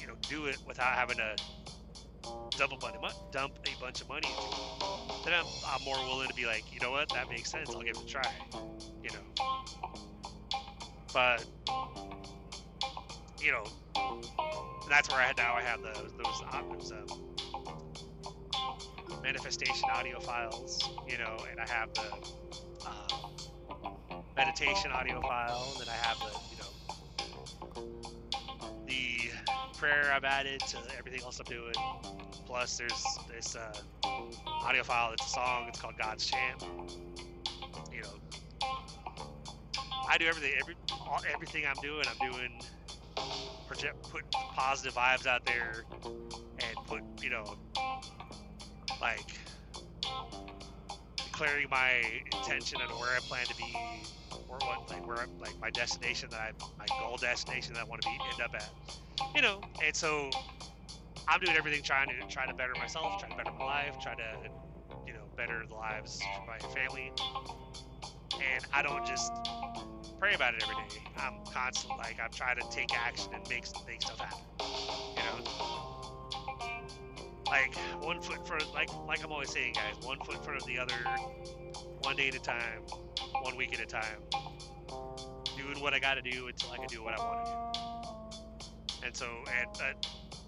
[0.00, 1.36] you know, do it without having to
[2.56, 5.24] dump a bunch of money, dump a bunch of money into.
[5.24, 7.70] Then I'm, I'm more willing to be like, you know what, that makes sense.
[7.70, 8.22] I'll give it a try.
[9.02, 9.44] You know.
[11.12, 11.44] But
[13.40, 13.64] you know,
[14.88, 17.31] that's where I had now I have those those, those um,
[19.22, 22.12] manifestation audio files, you know, and I have the
[22.86, 26.72] um, meditation audio file, and then I have the you know
[28.86, 31.74] the prayer I've added to everything else I'm doing.
[32.46, 33.04] Plus, there's
[33.34, 33.72] this uh,
[34.46, 35.12] audio file.
[35.12, 35.66] It's a song.
[35.68, 36.62] It's called God's Chant.
[37.92, 38.18] You know,
[40.08, 40.52] I do everything.
[40.60, 42.60] Every all, everything I'm doing, I'm doing
[43.66, 47.56] project, put positive vibes out there, and put you know,
[49.02, 49.26] like
[51.16, 53.74] declaring my intention and where I plan to be,
[54.48, 57.84] or what like where I'm, like my destination that I my goal destination that I
[57.84, 58.70] want to be end up at.
[59.34, 60.30] You know, and so
[61.28, 64.14] I'm doing everything trying to try to better myself, try to better my life, try
[64.14, 64.48] to
[65.06, 67.10] you know better the lives of my family.
[68.54, 69.32] And I don't just
[70.20, 71.02] pray about it every day.
[71.16, 74.44] I'm constant like I'm trying to take action and make make stuff happen.
[75.16, 76.01] You know,
[77.52, 80.66] like one foot of, like like I'm always saying, guys, one foot in front of
[80.66, 80.94] the other,
[82.00, 82.80] one day at a time,
[83.42, 84.22] one week at a time,
[85.58, 89.06] doing what I got to do until I can do what I want to do.
[89.06, 89.26] And so,
[89.60, 89.92] and uh,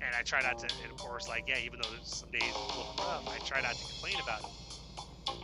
[0.00, 2.54] and I try not to, and of course, like yeah, even though there's some days
[2.54, 4.50] look rough, I try not to complain about it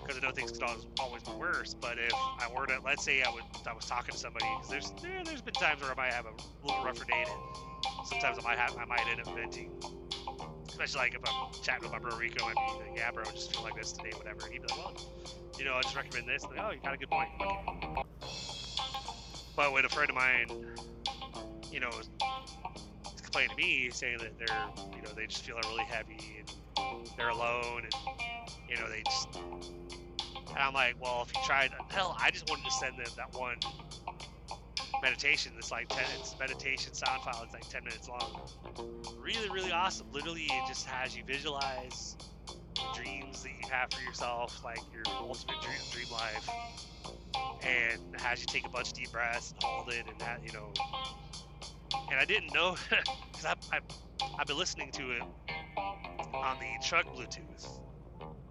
[0.01, 1.75] because I know things could always, always be worse.
[1.75, 4.70] But if I were to, let's say I would, I was talking to somebody, because
[4.70, 6.33] there's there, there's been times where I might have a
[6.66, 9.70] little rougher day, and sometimes I might have, I might end up venting.
[10.82, 13.54] Especially like if I'm chatting with my bro Rico, I'd like, yeah, bro, I just
[13.54, 14.46] feel like this today, whatever.
[14.46, 14.96] And he'd be like, well,
[15.58, 16.42] you know, I just recommend this.
[16.42, 17.28] Like, oh, you got a good point.
[17.38, 18.02] Okay.
[19.54, 20.48] But with a friend of mine,
[21.70, 21.90] you know,
[23.22, 27.28] complaining to me, saying that they're, you know, they just feel really heavy and they're
[27.28, 27.94] alone, and
[28.66, 29.36] you know, they just.
[29.36, 33.38] And I'm like, well, if you tried, hell, I just wanted to send them that
[33.38, 33.56] one
[35.02, 35.52] meditation.
[35.58, 37.42] It's like 10, it's meditation sound file.
[37.44, 38.48] It's like 10 minutes long.
[39.18, 40.06] Really, really awesome.
[40.12, 42.16] Literally, it just has you visualize
[42.94, 46.48] dreams that you have for yourself, like your ultimate dream, dream life,
[47.62, 50.52] and has you take a bunch of deep breaths and hold it, and that, you
[50.52, 50.72] know,
[52.10, 52.76] and I didn't know
[53.32, 53.80] because I, I
[54.38, 55.22] I've been listening to it
[56.34, 57.89] on the truck Bluetooth.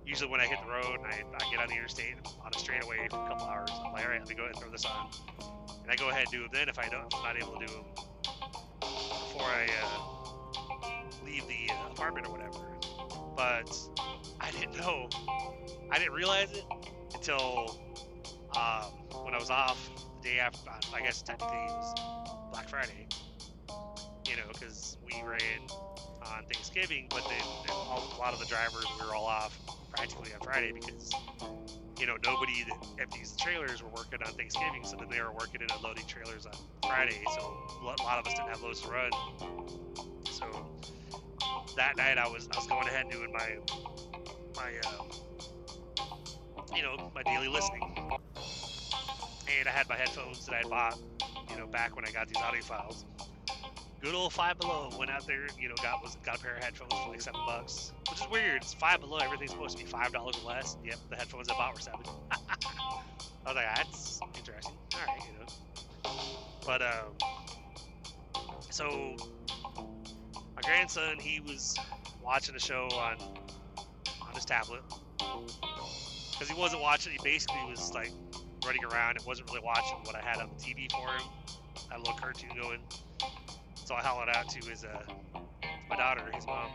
[0.10, 2.58] Usually when I hit the road and I, I get on the interstate on a
[2.58, 4.72] straightaway for a couple hours, I'm like, all right, let me go ahead and throw
[4.72, 5.12] this on,
[5.84, 6.52] and I go ahead and do it.
[6.52, 7.86] Then if I don't, if I'm not able to do them
[8.82, 12.58] before I uh, leave the uh, apartment or whatever.
[13.38, 13.72] But
[14.42, 15.10] I didn't know,
[15.92, 16.66] I didn't realize it
[17.14, 17.80] until
[18.58, 18.92] um,
[19.24, 19.92] when I was off
[20.24, 20.72] the day after.
[20.92, 21.94] I guess technically it was
[22.52, 23.08] Black Friday
[24.30, 25.66] you know, because we ran
[26.24, 29.60] on Thanksgiving, but then, a lot of the drivers we were all off
[29.92, 31.12] practically on Friday because
[32.00, 35.34] you know nobody that empties the trailers were working on Thanksgiving, so then they were
[35.34, 36.54] working and unloading trailers on
[36.84, 37.22] Friday.
[37.36, 37.42] So
[37.82, 39.12] a lot of us didn't have loads to run.
[40.32, 40.46] So
[41.78, 43.58] that night I was I was going ahead and doing my
[44.56, 45.06] my uh,
[46.76, 47.84] you know my daily listening,
[49.50, 51.00] and I had my headphones that I bought
[51.50, 53.06] you know back when I got these audio files
[54.02, 56.64] good old Five Below went out there, you know, got was got a pair of
[56.64, 58.58] headphones for like seven bucks, which is weird.
[58.62, 60.78] It's Five Below, everything's supposed to be five dollars or less.
[60.84, 62.02] Yep, the headphones I bought were seven.
[62.32, 62.38] I
[63.46, 64.74] was like, that's interesting.
[64.94, 66.12] All right, you know.
[66.66, 67.16] But um,
[68.70, 69.16] so
[70.56, 71.76] my grandson, he was
[72.24, 73.18] watching a show on
[74.22, 74.82] on his tablet
[75.18, 77.12] because he wasn't watching.
[77.12, 78.12] He basically was like
[78.66, 81.30] running around and wasn't really watching what I had on the TV for him.
[81.92, 82.80] A little cartoon going.
[83.90, 85.02] So I hollered out to his uh,
[85.90, 86.70] my daughter, his mom,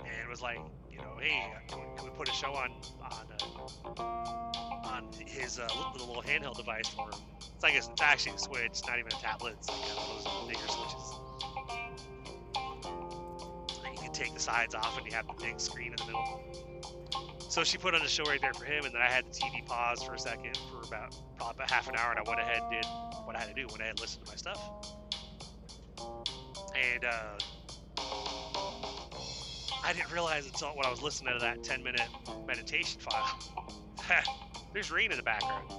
[0.00, 0.58] and was like,
[0.90, 3.26] you know, hey, can we, put a show on on
[3.96, 7.20] uh, on his uh, little, handheld device for him?
[7.54, 9.54] It's like it's, actually a switch, not even a tablet.
[9.58, 11.14] It's like one of those bigger switches.
[13.86, 16.06] And you can take the sides off, and you have the big screen in the
[16.06, 16.42] middle.
[17.48, 19.30] So she put on a show right there for him, and then I had the
[19.30, 22.40] TV pause for a second for about probably about half an hour, and I went
[22.40, 22.86] ahead and did
[23.26, 23.68] what I had to do.
[23.68, 24.58] Went ahead and listened to my stuff
[26.80, 27.38] and uh,
[29.84, 32.08] I didn't realize until when I was listening to that 10 minute
[32.46, 33.38] meditation file
[34.74, 35.70] there's rain in the background.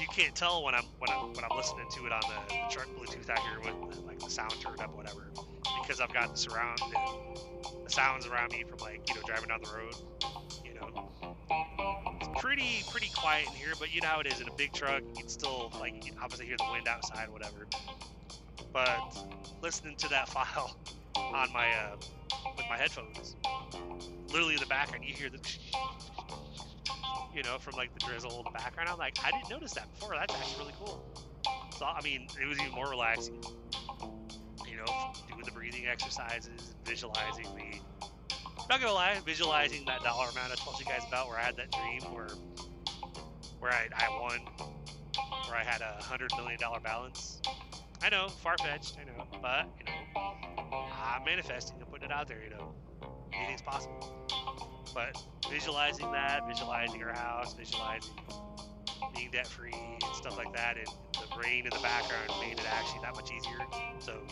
[0.00, 2.86] You can't tell when I'm when I'm when I'm listening to it on the, truck
[2.96, 5.32] Bluetooth out here with like the sound turned up, whatever,
[5.82, 9.60] because I've got the surround the, sounds around me from like you know driving down
[9.62, 9.94] the road.
[10.64, 11.10] You know,
[12.20, 14.72] it's pretty pretty quiet in here, but you know how it is in a big
[14.72, 15.02] truck.
[15.02, 17.66] You can still like obviously hear the wind outside, whatever
[18.72, 19.00] but
[19.62, 20.76] listening to that file
[21.16, 21.96] on my uh,
[22.56, 23.36] with my headphones,
[24.28, 25.38] literally in the background, you hear the
[27.34, 28.88] you know from like the drizzle in the background.
[28.88, 30.14] I'm like, I didn't notice that before.
[30.14, 31.04] That's actually really cool.
[31.76, 33.42] So I mean, it was even more relaxing.
[34.66, 37.80] You know, doing the breathing exercises, visualizing the.
[38.68, 41.56] Not gonna lie, visualizing that dollar amount I told you guys about, where I had
[41.56, 42.28] that dream where,
[43.60, 44.40] where I, I won,
[45.48, 47.40] where I had a hundred million dollar balance.
[48.02, 52.28] I know, far fetched, I know, but you know, I'm manifesting and putting it out
[52.28, 52.38] there.
[52.42, 52.74] You know,
[53.32, 54.26] anything's possible.
[54.94, 55.20] But
[55.50, 58.12] visualizing that, visualizing our house, visualizing
[59.14, 62.66] being debt free and stuff like that, and the rain in the background made it
[62.72, 63.58] actually that much easier.
[63.98, 64.22] So,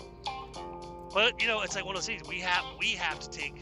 [1.13, 2.29] but you know, it's like one of those things.
[2.29, 3.55] We have we have to take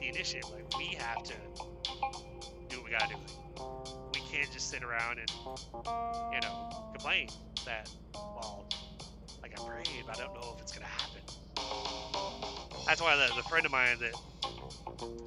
[0.00, 0.50] the initiative.
[0.52, 1.34] Like we have to
[2.68, 3.62] do what we gotta do.
[4.14, 5.30] We can't just sit around and
[6.32, 7.28] you know complain
[7.66, 8.53] that well,
[9.58, 11.22] like prayed, but I don't know if it's gonna happen.
[12.86, 14.14] That's why the, the friend of mine that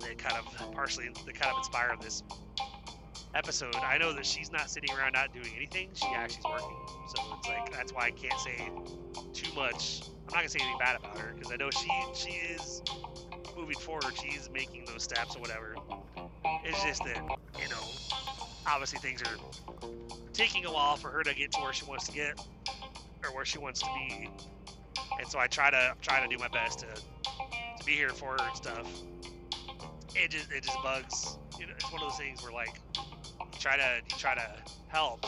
[0.01, 2.23] that kind of partially that kind of inspired this
[3.33, 5.89] episode, I know that she's not sitting around not doing anything.
[5.93, 6.77] She actually's working.
[7.15, 8.69] So it's like that's why I can't say
[9.33, 10.01] too much.
[10.05, 12.81] I'm not gonna say anything bad about her because I know she she is
[13.55, 14.13] moving forward.
[14.21, 15.75] She's making those steps or whatever.
[16.63, 17.17] It's just that
[17.61, 17.83] you know,
[18.67, 19.37] obviously things are
[20.33, 22.39] taking a while for her to get to where she wants to get
[23.27, 24.29] or where she wants to be.
[25.19, 28.33] And so I try to try to do my best to to be here for
[28.33, 28.87] her and stuff.
[30.15, 31.37] It just it just bugs.
[31.59, 34.47] You know, it's one of those things where like you try to you try to
[34.87, 35.25] help,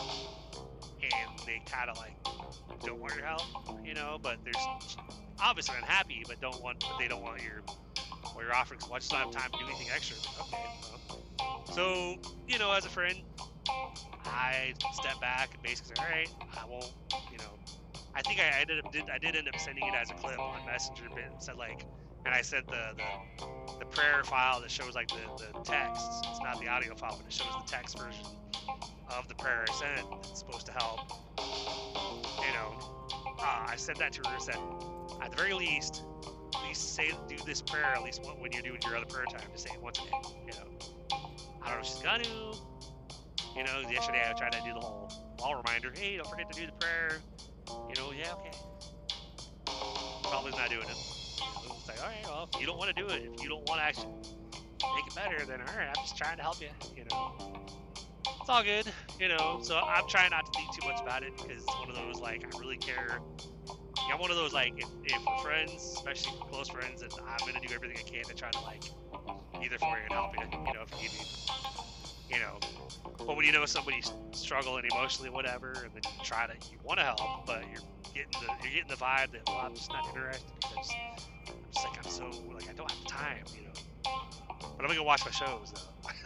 [1.02, 2.16] and they kind of like
[2.84, 3.44] don't want your help,
[3.84, 4.18] you know.
[4.22, 4.68] But there's
[5.42, 7.62] obviously unhappy, but don't want but they don't want your
[8.34, 8.80] what you're offering.
[8.80, 10.18] So I just don't have time to do anything extra.
[10.42, 10.66] Okay.
[11.38, 11.66] Well.
[11.72, 12.16] So
[12.48, 13.16] you know, as a friend,
[14.26, 16.92] I step back and basically say, all right, I won't,
[17.32, 17.59] you know.
[18.20, 20.38] I think I ended up did I did end up sending it as a clip
[20.38, 21.86] on Messenger, but said like
[22.26, 23.46] and I sent the, the,
[23.80, 26.06] the prayer file that shows like the, the text.
[26.30, 28.26] It's not the audio file, but it shows the text version
[29.18, 30.06] of the prayer I sent.
[30.20, 31.00] It's supposed to help.
[31.40, 33.08] You know,
[33.40, 34.58] uh, I sent that to her and said,
[35.22, 36.04] at the very least,
[36.56, 39.48] at least say do this prayer at least when you're doing your other prayer time.
[39.54, 40.12] Just say it once a day.
[40.46, 41.18] You know,
[41.62, 42.26] I don't know if she's gonna.
[43.56, 45.10] You know, yesterday I tried to do the whole
[45.40, 45.92] wall reminder.
[45.96, 47.20] Hey, don't forget to do the prayer.
[47.90, 48.52] You know, yeah, okay.
[50.24, 51.20] Probably not doing it
[51.90, 53.82] like, all right, well, if you don't want to do it, if you don't want
[53.82, 54.14] to actually
[54.96, 56.70] make it better, then all right, I'm just trying to help you.
[56.96, 57.66] You know,
[58.26, 58.86] it's all good.
[59.20, 61.90] You know, so I'm trying not to think too much about it because it's one
[61.90, 63.20] of those like I really care.
[64.08, 67.46] Yeah, I'm one of those like if, if we're friends, especially close friends, and I'm
[67.46, 68.84] gonna do everything I can to try to like
[69.62, 70.46] either for you and help you.
[70.68, 71.79] You know, if you need
[72.30, 72.60] you know.
[73.18, 77.00] But when you know somebody's struggling emotionally, whatever, and then you try to, you want
[77.00, 77.82] to help, but you're
[78.14, 80.90] getting the you're getting the vibe that well, I'm just not interested because
[81.48, 83.74] I'm just like I'm so like I don't have the time, you know.
[84.62, 86.10] But I'm gonna go watch my shows though.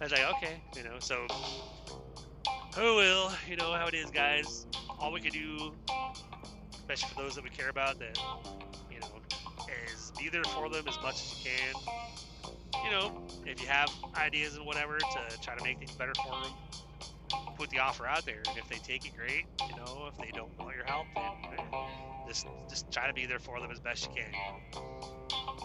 [0.00, 1.78] I was like, okay, you know, so oh,
[2.74, 4.66] who will, you know how it is, guys.
[5.00, 5.74] All we can do,
[6.72, 8.16] especially for those that we care about, that
[8.90, 9.08] you know,
[9.92, 12.27] is be there for them as much as you can.
[12.84, 16.42] You know, if you have ideas and whatever to try to make things better for
[16.42, 16.52] them,
[17.56, 18.42] put the offer out there.
[18.48, 19.44] And if they take it, great.
[19.68, 21.86] You know, if they don't want your help, then uh,
[22.26, 24.82] just just try to be there for them as best you can.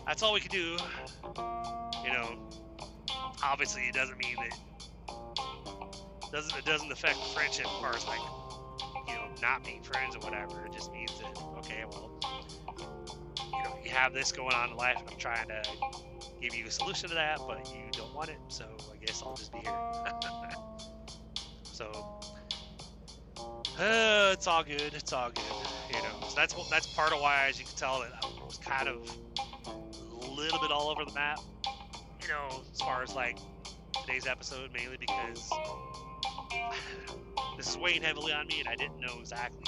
[0.06, 0.78] That's all we can do.
[2.04, 2.50] You know,
[3.44, 4.60] obviously it doesn't mean that
[6.32, 8.20] doesn't it doesn't affect friendship as far as like
[9.08, 10.66] you know not being friends or whatever.
[10.66, 12.20] It just means that okay, well,
[13.38, 15.62] you know, you have this going on in life, and I'm trying to
[16.44, 19.36] give you a solution to that, but you don't want it, so I guess I'll
[19.36, 19.74] just be here.
[21.64, 22.20] So
[23.80, 24.94] uh, it's all good.
[24.94, 25.44] It's all good.
[25.90, 28.60] You know, so that's that's part of why, as you can tell, that I was
[28.60, 28.98] kind of
[29.66, 31.40] a little bit all over the map.
[32.22, 33.40] You know, as far as like
[34.06, 35.50] today's episode, mainly because
[37.58, 39.64] this is weighing heavily on me, and I didn't know exactly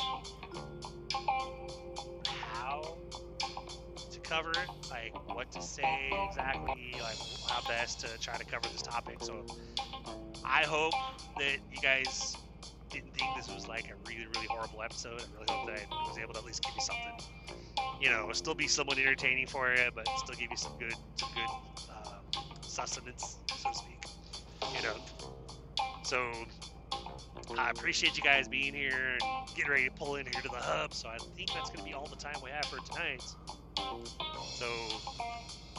[4.28, 4.54] cover
[4.90, 7.18] like what to say exactly, like
[7.48, 9.18] how best to try to cover this topic.
[9.22, 9.46] So
[10.44, 10.94] I hope
[11.38, 12.36] that you guys
[12.90, 15.22] didn't think this was like a really, really horrible episode.
[15.22, 17.28] I really hope that I was able to at least give you something.
[18.02, 21.30] You know, still be somewhat entertaining for you, but still give you some good, some
[21.34, 21.50] good
[21.92, 24.06] uh, sustenance, so to speak.
[24.76, 24.96] You know,
[26.04, 26.32] so
[27.58, 29.22] I appreciate you guys being here and
[29.56, 30.94] getting ready to pull in here to the hub.
[30.94, 33.24] So I think that's going to be all the time we have for tonight.
[33.78, 34.66] So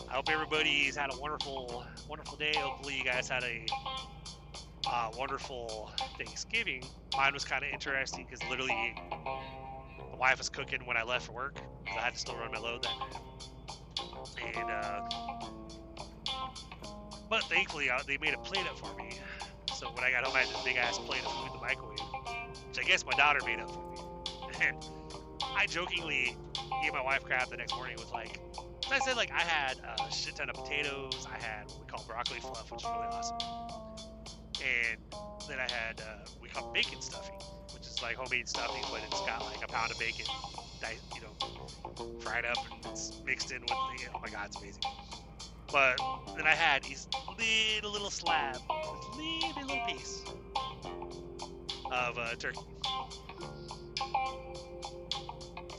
[0.09, 2.53] I hope everybody's had a wonderful, wonderful day.
[2.57, 3.67] Hopefully you guys had a
[4.87, 6.83] uh, wonderful Thanksgiving.
[7.17, 8.95] Mine was kind of interesting because literally
[9.99, 11.59] the wife was cooking when I left for work.
[11.89, 14.57] I had to still run my load that night.
[14.57, 15.01] And, uh,
[17.31, 19.11] but thankfully uh, they made a plate up for me.
[19.75, 21.61] So when I got home, I had this big ass plate of food in the
[21.61, 21.99] microwave,
[22.69, 23.99] which I guess my daughter made up for me.
[25.57, 26.37] I jokingly
[26.83, 28.39] gave my wife crap the next morning with like,
[28.93, 31.27] I said like I had a shit ton of potatoes.
[31.27, 33.39] I had what we call broccoli fluff, which is really awesome.
[34.61, 35.01] And
[35.49, 37.39] then I had uh, we call bacon stuffing,
[37.73, 40.27] which is like homemade stuffing, but it's got like a pound of bacon,
[41.15, 44.09] you know, fried up and it's mixed in with the.
[44.15, 44.83] Oh my god, it's amazing.
[45.73, 45.97] But
[46.37, 48.57] then I had these little little slab,
[49.17, 50.23] little little piece
[51.91, 52.61] of uh, turkey,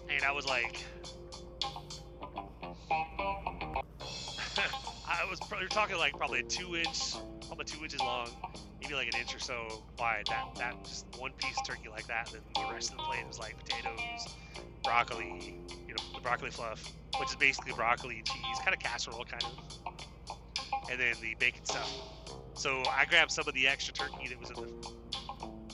[0.09, 0.83] and I was like.
[5.07, 7.15] I was probably talking like probably a two inch,
[7.47, 8.29] probably two inches long,
[8.81, 10.25] maybe like an inch or so wide.
[10.27, 12.31] That that just one piece turkey like that.
[12.33, 14.35] And then the rest of the plate was like potatoes,
[14.83, 16.83] broccoli, you know, the broccoli fluff,
[17.19, 21.91] which is basically broccoli cheese, kind of casserole kind of, and then the bacon stuff.
[22.55, 24.71] So I grabbed some of the extra turkey that was in the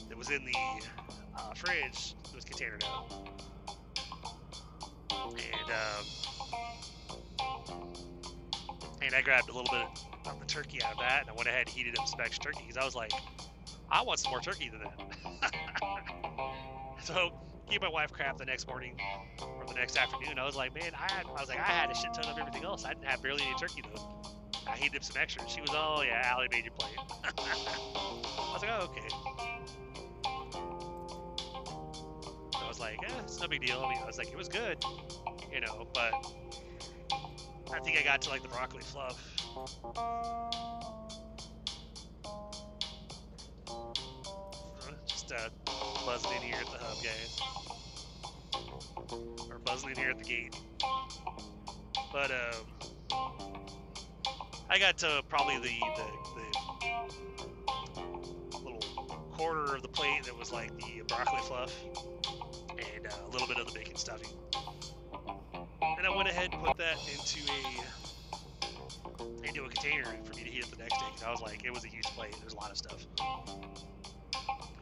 [0.10, 0.56] that was in the
[1.38, 2.16] uh, fridge.
[2.26, 3.42] It was containered out,
[5.30, 5.70] and.
[5.72, 6.06] Um,
[9.04, 9.86] and I grabbed a little bit
[10.26, 12.52] of the turkey out of that, and I went ahead and heated up some extra
[12.52, 13.12] turkey because I was like,
[13.92, 15.52] I want some more turkey than that.
[17.04, 17.32] so
[17.70, 18.96] gave my wife crap the next morning
[19.42, 20.40] or the next afternoon.
[20.40, 22.38] I was like, man, I had, I was like, I had a shit ton of
[22.38, 22.86] everything else.
[22.86, 24.24] I didn't have barely any turkey though.
[24.68, 25.48] I heated up some extra.
[25.50, 26.96] She was, oh yeah, Allie made your plate.
[27.24, 29.33] I was like, oh okay.
[32.98, 33.82] Like, eh, it's no big deal.
[33.84, 34.84] I mean, I was like, it was good,
[35.52, 36.14] you know, but
[37.74, 39.20] I think I got to like the broccoli fluff.
[45.08, 45.50] Just uh,
[46.06, 47.40] buzzing in here at the hub, guys.
[49.50, 50.56] Or buzzing in here at the gate.
[52.12, 52.68] But um,
[54.70, 56.06] I got to probably the, the,
[57.96, 58.80] the little
[59.32, 61.74] quarter of the plate that was like the broccoli fluff
[63.04, 64.30] and uh, a little bit of the bacon stuffing
[66.04, 67.84] and I went ahead and put that into a
[69.48, 71.64] into a container for me to heat up the next day because I was like,
[71.66, 72.36] it was a huge plate.
[72.40, 73.06] There's a lot of stuff.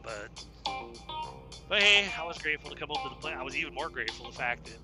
[0.02, 0.44] But
[1.68, 3.34] but hey, I was grateful to come home to the plate.
[3.34, 4.78] I was even more grateful the fact that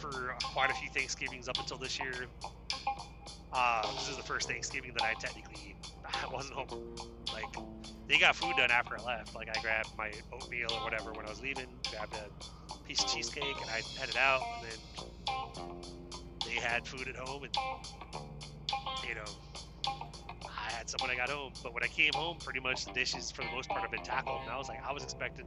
[0.00, 2.26] for quite a few Thanksgivings up until this year,
[3.52, 5.75] uh, this is the first Thanksgiving that I technically
[6.24, 6.96] I wasn't home.
[7.32, 7.56] Like
[8.08, 9.34] they got food done after I left.
[9.34, 12.30] Like I grabbed my oatmeal or whatever when I was leaving, grabbed a
[12.84, 14.42] piece of cheesecake, and I headed out.
[14.62, 14.78] And then
[16.46, 17.54] they had food at home, and
[19.08, 19.24] you know,
[19.86, 21.52] I had some when I got home.
[21.62, 24.04] But when I came home, pretty much the dishes for the most part have been
[24.04, 24.42] tackled.
[24.42, 25.46] And I was like, I was expecting,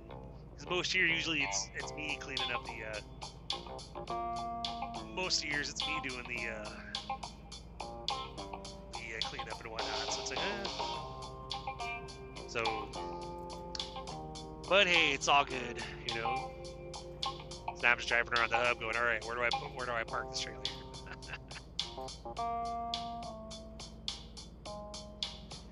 [0.52, 2.84] because most year usually it's it's me cleaning up the.
[2.86, 3.00] Uh,
[5.16, 6.50] most years it's me doing the.
[6.50, 6.89] Uh,
[9.30, 10.12] cleanup and whatnot.
[10.12, 10.68] So it's like, eh.
[12.48, 12.64] So,
[14.68, 16.52] but hey, it's all good, you know.
[17.24, 19.76] So now I'm just driving around the hub, going, all right, where do I put,
[19.76, 20.64] where do I park this trailer?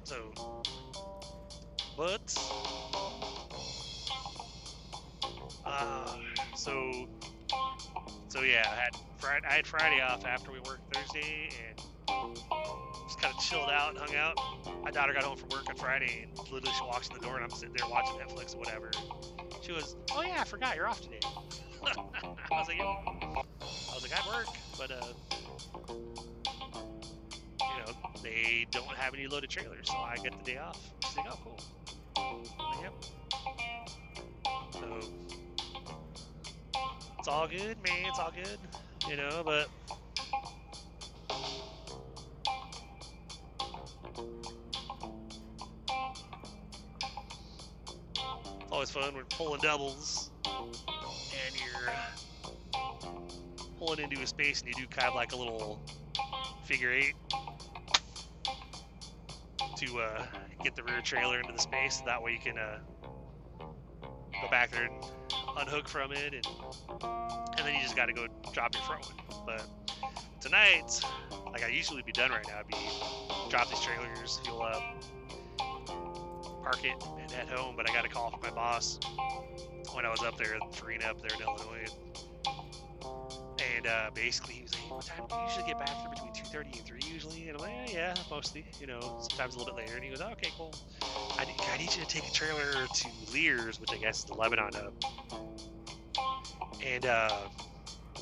[0.03, 0.31] so,
[1.97, 2.37] but,
[5.65, 6.15] uh,
[6.55, 7.09] so,
[8.29, 11.81] so yeah, I had Friday, I had Friday off after we worked Thursday, and
[13.27, 14.37] kind of chilled out and hung out.
[14.83, 17.35] My daughter got home from work on Friday, and literally she walks in the door,
[17.35, 18.91] and I'm sitting there watching Netflix or whatever.
[19.61, 24.03] She was, "Oh yeah, I forgot you're off today." I was like, "Yep." I was
[24.03, 24.47] like, "I work,
[24.77, 25.13] but uh,
[27.61, 27.91] you know,
[28.23, 31.39] they don't have any loaded trailers, so I get the day off." She's like, "Oh,
[31.43, 31.59] cool."
[32.71, 32.93] Like, yep.
[34.73, 34.99] So
[37.19, 38.05] it's all good, man.
[38.05, 38.59] It's all good,
[39.09, 39.43] you know.
[39.43, 39.67] But
[48.77, 51.91] always fun when pulling doubles and you're
[53.79, 55.83] pulling into a space and you do kind of like a little
[56.63, 57.15] figure eight
[59.77, 60.23] to uh,
[60.63, 62.01] get the rear trailer into the space.
[62.01, 62.77] That way you can uh,
[63.59, 65.03] go back there and
[65.57, 66.45] unhook from it, and
[67.01, 69.43] and then you just got to go drop your front one.
[69.47, 69.67] But
[70.39, 71.01] tonight,
[71.47, 72.77] like I usually be done right now, I'd be
[73.49, 74.83] drop these trailers, fuel up,
[76.67, 78.99] park it and head home, but I got a call from my boss
[79.93, 81.87] when I was up there at Farina up there in Illinois.
[83.75, 86.09] And uh, basically, he was like, "What time do you usually get back there?
[86.09, 88.65] Between 2:30 and 3 usually?" And I'm like, "Yeah, yeah, mostly.
[88.81, 88.99] You know,
[89.29, 90.73] sometimes a little bit later." And he goes, oh, "Okay, cool.
[91.39, 94.25] I need, I need you to take a trailer to Lears, which I guess is
[94.25, 94.93] the Lebanon hub,
[96.83, 97.47] and uh,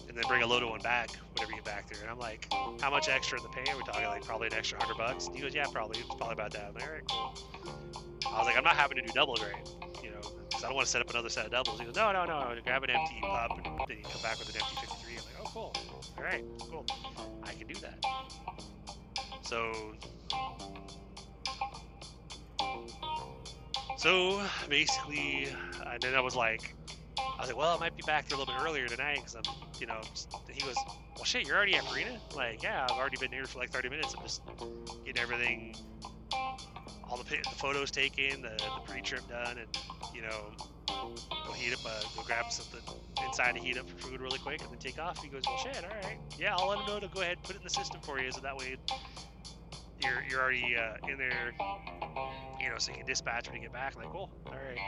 [0.08, 2.48] and then bring a loaded one back whenever you get back there." And I'm like,
[2.80, 3.72] "How much extra in the pay?
[3.72, 5.98] Are we talking like probably an extra hundred bucks?" And he goes, "Yeah, probably.
[5.98, 7.85] It's probably about that." I'm like, "All right, cool."
[8.28, 9.56] I was like, I'm not having to do double grade,
[10.04, 10.22] you know.
[10.56, 11.80] because I don't want to set up another set of doubles.
[11.80, 14.50] He goes, no, no, no, grab an empty pup, and then you come back with
[14.56, 15.14] an empty 53.
[15.14, 15.74] I'm like, oh, cool.
[16.18, 16.86] All right, cool.
[17.44, 18.04] I can do that.
[19.44, 19.72] So,
[23.98, 25.50] so basically,
[25.86, 26.76] and then I was like,
[27.18, 29.36] I was like, well, I might be back there a little bit earlier tonight because
[29.36, 29.44] I'm,
[29.80, 30.00] you know,
[30.50, 30.76] he was,
[31.16, 32.20] well, shit, you're already at Farina?
[32.36, 34.16] Like, yeah, I've already been here for like 30 minutes.
[34.18, 34.42] I'm just
[35.06, 35.76] getting everything,
[37.10, 39.68] all the, the photos taken, the, the pre-trip done, and,
[40.14, 40.52] you know,
[40.88, 42.82] go heat up, uh, go grab something
[43.26, 45.22] inside to heat up for food really quick and then take off.
[45.22, 46.18] He goes, well, shit, all right.
[46.38, 48.20] Yeah, I'll let him know to go ahead and put it in the system for
[48.20, 48.78] you so that way
[50.04, 51.54] you're, you're already uh, in there,
[52.60, 53.96] you know, so you can dispatch when you get back.
[53.96, 54.80] like, cool, all right.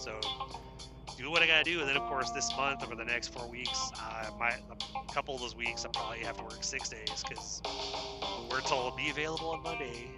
[0.00, 0.20] So
[1.16, 3.48] do what I gotta do, and then of course this month over the next four
[3.48, 7.24] weeks, uh, my a couple of those weeks I probably have to work six days
[7.26, 7.62] because
[8.50, 10.10] we're told be available on Monday,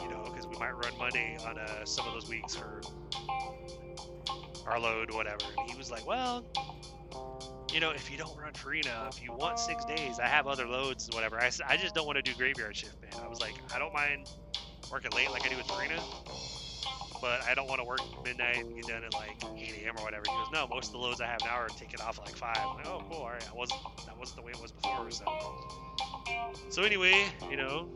[0.00, 2.80] you know, because we might run Monday on uh, some of those weeks for
[4.66, 5.44] our load, whatever.
[5.58, 6.44] And he was like, well,
[7.72, 10.66] you know, if you don't run Farina, if you want six days, I have other
[10.66, 11.40] loads, whatever.
[11.40, 13.24] I, I just don't want to do graveyard shift, man.
[13.24, 14.28] I was like, I don't mind
[14.90, 16.00] working late like I do with Farina
[17.22, 19.94] but I don't want to work midnight and get done at like 8 a.m.
[19.96, 20.24] or whatever.
[20.28, 22.36] He goes, no, most of the loads I have now are taken off at like
[22.36, 22.56] 5.
[22.58, 23.48] I'm like, oh, cool, all right.
[23.48, 25.24] I wasn't, that wasn't the way it was before, so.
[26.68, 27.88] So anyway, you know,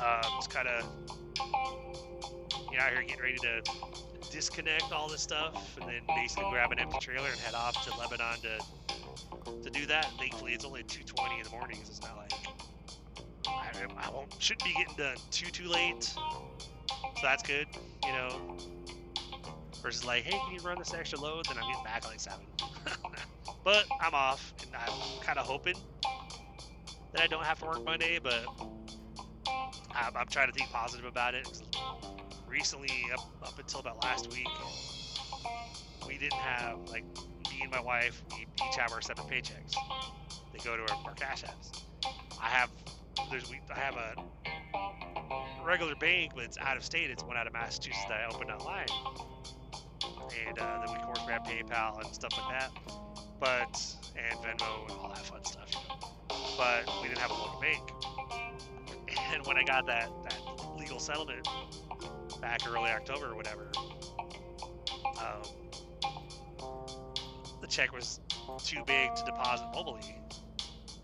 [0.00, 0.84] uh, just kind of,
[2.70, 3.62] you know, out here getting ready to
[4.30, 7.96] disconnect all this stuff and then basically grab an empty trailer and head off to
[7.98, 8.58] Lebanon to
[9.62, 10.08] to do that.
[10.08, 12.32] And thankfully, it's only 2:20 in the morning, so it's not like
[13.46, 16.02] I, I won't shouldn't be getting done too too late.
[16.04, 17.66] So that's good,
[18.04, 18.56] you know.
[19.82, 21.44] Versus like, hey, can you run this extra load?
[21.46, 22.46] Then I'm getting back like seven.
[23.64, 25.74] but I'm off, and I'm kind of hoping
[27.12, 28.18] that I don't have to work Monday.
[28.22, 28.46] But
[29.94, 31.48] I'm, I'm trying to think positive about it.
[32.48, 34.46] Recently, up up until about last week,
[36.06, 37.04] we didn't have like
[37.50, 38.22] me and my wife.
[38.30, 39.74] We each have our separate paychecks.
[40.52, 41.82] They go to our, our cash apps.
[42.40, 42.70] I have
[43.30, 44.14] there's we I have a
[45.64, 47.10] regular bank, but it's out of state.
[47.10, 48.86] It's one out of Massachusetts that I opened online,
[50.46, 52.70] and uh, then we of course have PayPal and stuff like that,
[53.40, 55.68] but and Venmo and all that fun stuff.
[55.72, 56.10] You know.
[56.56, 57.80] But we didn't have a local bank,
[59.32, 61.46] and when I got that that legal settlement
[62.40, 63.70] back early October or whatever,
[65.18, 65.42] um,
[67.60, 68.20] the check was
[68.62, 70.20] too big to deposit mobilely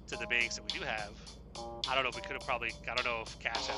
[0.08, 1.12] to the banks that we do have
[1.88, 2.72] I don't know if we could have probably.
[2.90, 3.76] I don't know if Cash App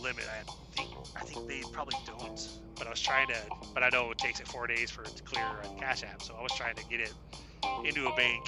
[0.00, 0.24] limit.
[0.28, 0.42] I
[0.74, 2.40] think I think they probably don't.
[2.76, 3.36] But I was trying to.
[3.72, 6.22] But I know it takes it four days for it to clear on Cash App,
[6.22, 7.12] so I was trying to get it
[7.84, 8.44] into a bank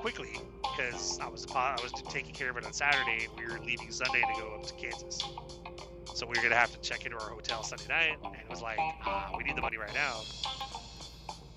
[0.00, 3.28] quickly because I was I was taking care of it on Saturday.
[3.36, 5.18] We were leaving Sunday to go up to Kansas,
[6.14, 8.62] so we were gonna have to check into our hotel Sunday night, and it was
[8.62, 10.20] like, ah, we need the money right now.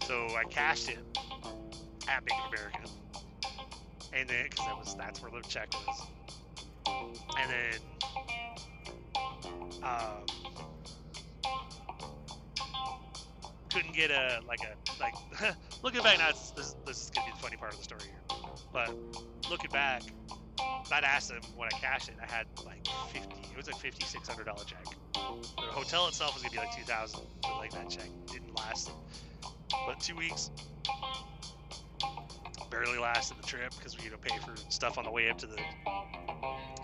[0.03, 0.99] So I cashed it
[2.09, 2.79] at Bank of America
[4.13, 6.07] and then because that was that's where the check was,
[7.39, 7.79] and then
[9.83, 10.25] um,
[13.71, 16.29] couldn't get a like a like looking back now.
[16.55, 18.37] This, this is gonna be the funny part of the story here,
[18.73, 18.93] but
[19.49, 20.03] looking back,
[20.91, 22.15] I'd asked them when I cashed it.
[22.21, 23.35] I had like fifty.
[23.51, 24.85] It was a fifty six hundred dollar check.
[25.13, 27.21] The hotel itself was gonna be like two thousand.
[27.43, 28.91] Like that check didn't last,
[29.87, 30.51] but two weeks
[32.69, 35.37] barely lasted the trip because we had to pay for stuff on the way up
[35.37, 35.59] to the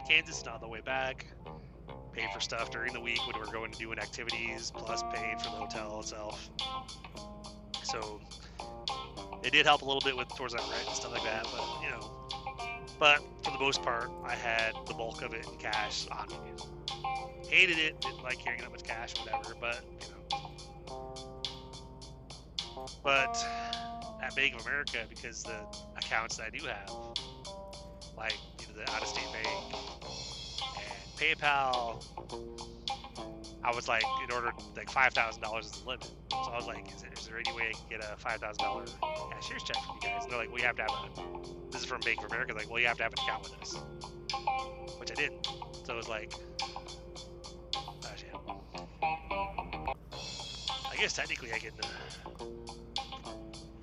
[0.08, 1.26] Kansas and on the way back.
[2.12, 5.38] Pay for stuff during the week when we were going to doing activities, plus paying
[5.38, 6.50] for the hotel itself.
[7.84, 8.20] So
[9.44, 11.84] it did help a little bit with towards that rent and stuff like that, but
[11.84, 12.12] you know.
[13.00, 16.52] But for the most part, I had the bulk of it in cash on me.
[17.48, 19.56] Hated it, didn't like carrying that much cash, whatever.
[19.60, 21.34] But you know.
[23.04, 23.46] But
[24.22, 25.60] at Bank of America because the
[25.96, 26.92] accounts that I do have,
[28.18, 29.48] like you know, the out-of-state bank
[30.76, 32.04] and PayPal,
[33.68, 36.06] I was like, in order like five thousand dollars is the limit.
[36.32, 38.86] So I was like, is, there, any way I can get a five thousand dollar
[39.34, 40.24] cashier's check from you guys?
[40.24, 41.70] And they're like, you have to have a.
[41.70, 42.54] This is from Bank of America.
[42.54, 43.76] Like, well, you have to have an account with us,
[45.00, 45.46] which I didn't.
[45.84, 46.34] So it was like,
[47.76, 48.34] oh shit.
[50.90, 51.74] I guess technically I can.
[51.84, 52.46] Uh,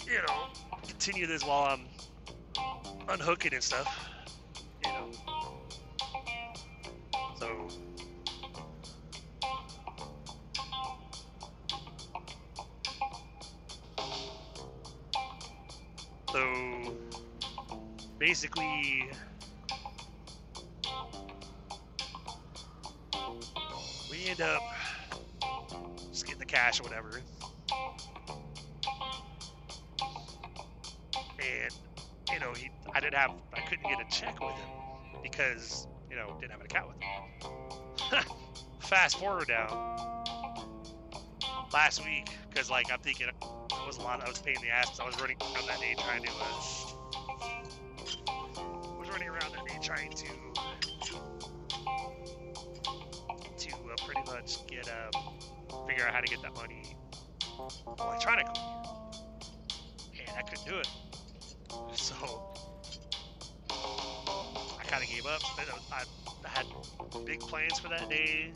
[0.06, 0.46] you know,
[0.88, 1.86] continue this while I'm
[3.10, 4.08] unhooking and stuff.
[4.82, 5.10] You know.
[7.38, 7.68] So.
[16.34, 16.96] So
[18.18, 19.08] basically
[24.10, 24.60] we end up
[26.10, 27.22] just getting the cash or whatever.
[31.38, 31.72] And
[32.32, 36.16] you know, he I didn't have I couldn't get a check with him because you
[36.16, 38.36] know didn't have an account with him.
[38.80, 40.24] Fast forward now
[41.72, 43.28] last week because like I'm thinking
[43.84, 44.24] it was a lot.
[44.24, 44.98] I was paying the ass.
[44.98, 46.30] I was running around that day trying to.
[46.30, 46.60] Uh,
[48.98, 50.26] was running around that day trying to
[53.58, 55.10] to uh, pretty much get um,
[55.86, 56.96] figure out how to get that money
[58.00, 58.62] electronically,
[60.18, 60.88] and I couldn't do it.
[61.94, 62.14] So
[63.70, 65.42] I kind of gave up.
[65.92, 66.04] I,
[66.42, 66.66] I had
[67.26, 68.50] big plans for that day.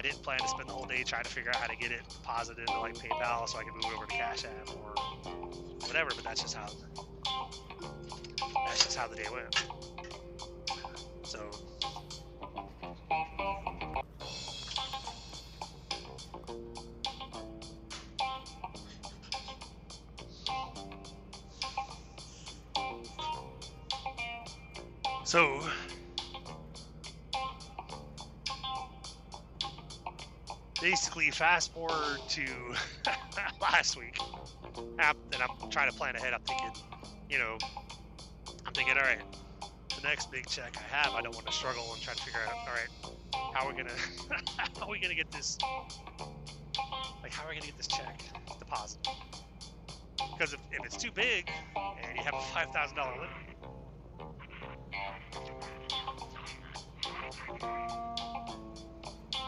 [0.00, 1.92] I didn't plan to spend the whole day trying to figure out how to get
[1.92, 4.94] it deposited into like PayPal so I could move it over to Cash App or
[5.86, 6.08] whatever.
[6.16, 6.68] But that's just how
[8.66, 9.54] that's just how the day went.
[11.24, 11.50] So.
[25.26, 25.60] So,
[31.40, 32.44] fast forward to
[33.62, 34.18] last week.
[34.76, 36.34] And i'm trying to plan ahead.
[36.34, 36.70] I'm thinking
[37.30, 37.56] you know
[38.66, 39.22] i'm thinking all right
[39.96, 42.40] the next big check i have i don't want to struggle and try to figure
[42.46, 42.88] out all right
[43.54, 43.94] how are we gonna
[44.78, 45.56] how are we gonna get this
[47.22, 48.22] like how are we gonna get this check
[48.58, 49.08] deposited?
[50.32, 51.48] Because if, if it's too big
[52.04, 53.30] and you have a five thousand dollar limit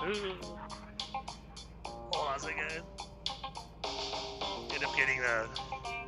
[0.05, 0.82] Ooh.
[2.23, 2.51] On a.
[4.73, 5.49] End up getting the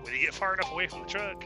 [0.02, 1.44] when you get far enough away from the truck,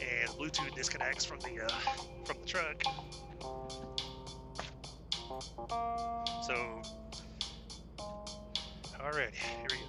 [0.00, 1.68] and Bluetooth disconnects from the uh,
[2.24, 2.82] from the truck.
[6.46, 6.82] So,
[9.00, 9.84] alright, here we go.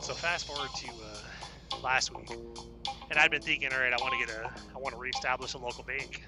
[0.00, 2.30] So fast forward to uh, last week,
[3.10, 5.54] and I'd been thinking, all right, I want to get a, I want to reestablish
[5.54, 6.24] a local bank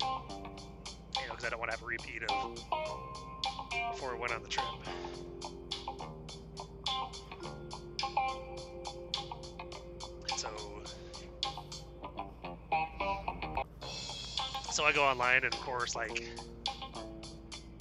[1.36, 2.54] because I don't want to have a repeat of
[3.92, 4.64] before we went on the trip.
[10.36, 10.48] So,
[14.70, 16.26] so I go online, and of course, like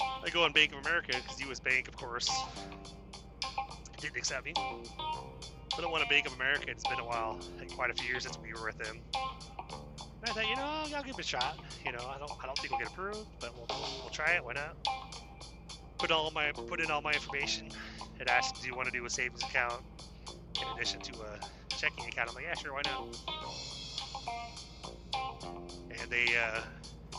[0.01, 1.59] I go on Bank of America because U.S.
[1.61, 2.29] Bank, of course,
[4.01, 4.53] didn't accept me.
[4.53, 6.65] But I went on Bank of America.
[6.67, 9.01] It's been a while, like quite a few years since we were with them.
[10.26, 10.63] I thought, you know,
[10.95, 11.59] I'll give it a shot.
[11.86, 13.67] You know, I don't, I don't think we'll get approved, but we'll,
[14.01, 14.43] we'll try it.
[14.43, 14.76] Why not?
[15.99, 17.69] Put all my, put in all my information.
[18.19, 19.84] It asked, do you want to do a savings account
[20.59, 21.39] in addition to a
[21.78, 22.30] checking account?
[22.30, 23.17] I'm like, yeah, sure, why not?
[26.01, 26.61] And they, uh,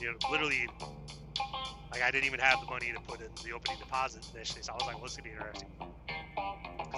[0.01, 0.67] you know, literally,
[1.93, 4.73] like I didn't even have the money to put in the opening deposit initially, so
[4.73, 5.96] I was like, well, this is gonna be interesting.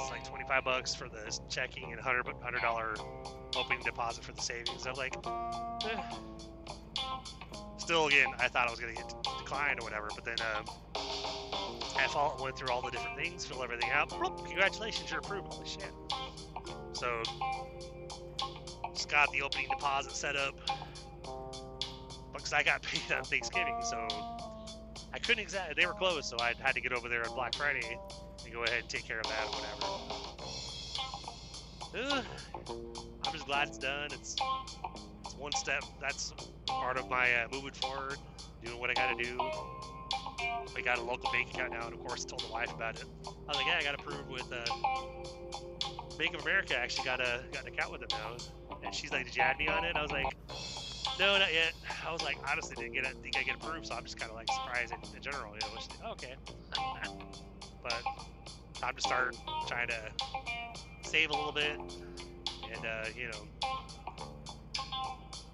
[0.00, 2.94] It's like 25 bucks for the checking and 100 dollar
[3.56, 4.86] opening deposit for the savings.
[4.86, 5.16] I'm like,
[5.84, 6.02] eh.
[7.78, 10.64] still again, I thought I was gonna get declined or whatever, but then um,
[10.96, 14.10] I went through all the different things, fill everything out.
[14.44, 15.52] Congratulations, you're approved.
[15.52, 15.92] Holy shit!
[16.92, 17.22] So
[18.92, 20.54] just got the opening deposit set up
[22.32, 24.06] because I got paid on Thanksgiving, so
[25.12, 25.74] I couldn't exactly.
[25.76, 27.98] They were closed, so I had to get over there on Black Friday
[28.48, 29.50] and go ahead and take care of that or
[31.92, 32.24] whatever.
[33.26, 34.08] I'm just glad it's done.
[34.12, 34.36] It's
[35.24, 35.84] it's one step.
[36.00, 36.32] That's
[36.66, 38.16] part of my uh, moving forward,
[38.64, 39.38] doing what I got to do.
[40.76, 43.04] I got a local bank account now, and of course, told the wife about it.
[43.26, 44.64] I was like, yeah, I got approved with uh,
[46.16, 46.78] Bank of America.
[46.78, 48.36] I actually got a got an account with them now,
[48.84, 49.96] and she's like, did you add me on it?
[49.96, 50.26] I was like,
[51.18, 51.72] no, not yet.
[52.06, 54.30] I was like, honestly, didn't get it, think I get approved, so I'm just kind
[54.30, 55.52] of like surprised in, in general.
[55.52, 56.34] You know, which, oh, okay.
[57.82, 58.02] but
[58.80, 60.00] time to start trying to
[61.02, 61.78] save a little bit
[62.72, 63.48] and uh, you know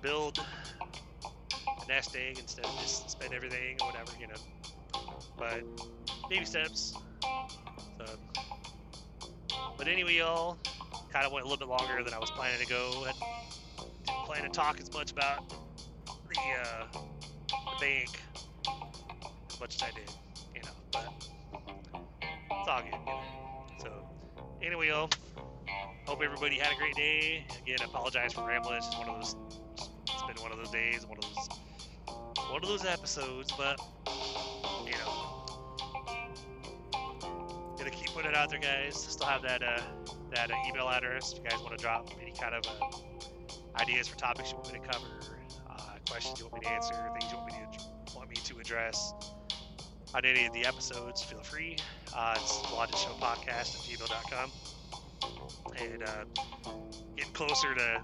[0.02, 4.34] build a nest egg instead of just spend everything or whatever, you know.
[5.38, 5.62] But
[6.28, 6.94] baby steps.
[7.98, 8.04] So,
[9.78, 10.58] but anyway, y'all
[11.10, 13.06] kind of went a little bit longer than I was planning to go.
[13.06, 13.12] I
[14.06, 18.10] didn't plan to talk as much about the, uh, the bank
[19.50, 20.10] as much as I did,
[20.54, 20.72] you know.
[20.92, 21.28] But
[22.66, 23.82] it's all good.
[23.82, 23.90] So,
[24.62, 25.10] anyway, y'all.
[26.06, 27.46] Hope everybody had a great day.
[27.62, 28.76] Again, apologize for rambling.
[28.76, 29.36] It's one of those.
[30.08, 31.48] It's been one of those days, one of those,
[32.50, 33.52] one of those episodes.
[33.58, 33.80] But
[34.84, 35.46] you know,
[37.76, 38.96] gonna keep putting it out there, guys.
[38.96, 39.80] Still have that uh,
[40.34, 44.08] that uh, email address if you guys want to drop any kind of uh, ideas
[44.08, 45.06] for topics you want me to cover,
[45.70, 45.74] uh,
[46.08, 49.12] questions you want me to answer, things you want me to want me to address
[50.14, 51.76] on any of the episodes, feel free.
[52.14, 54.50] Uh, it's Lauded Show Podcast at gmail.com.
[55.80, 56.24] And uh,
[57.16, 58.02] getting closer to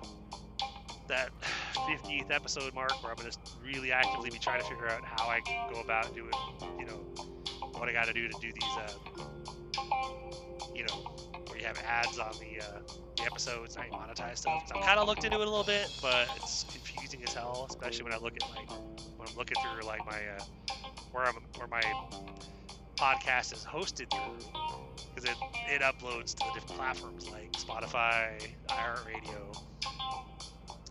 [1.09, 1.31] that
[1.75, 5.29] 50th episode mark where I'm going to really actively be trying to figure out how
[5.29, 5.41] I
[5.73, 6.31] go about doing,
[6.79, 6.97] you know,
[7.79, 8.93] what I got to do to do these, uh,
[10.75, 10.95] you know,
[11.47, 12.81] where you have ads on the, uh,
[13.17, 14.65] the episodes and I monetize stuff.
[14.67, 17.67] So I've kind of looked into it a little bit, but it's confusing as hell,
[17.69, 18.71] especially when I look at like
[19.17, 21.83] when I'm looking through like my uh, where I'm where my
[22.99, 24.39] podcast is hosted through
[25.15, 25.37] because it
[25.69, 29.57] it uploads to the different platforms like Spotify, iHeartRadio.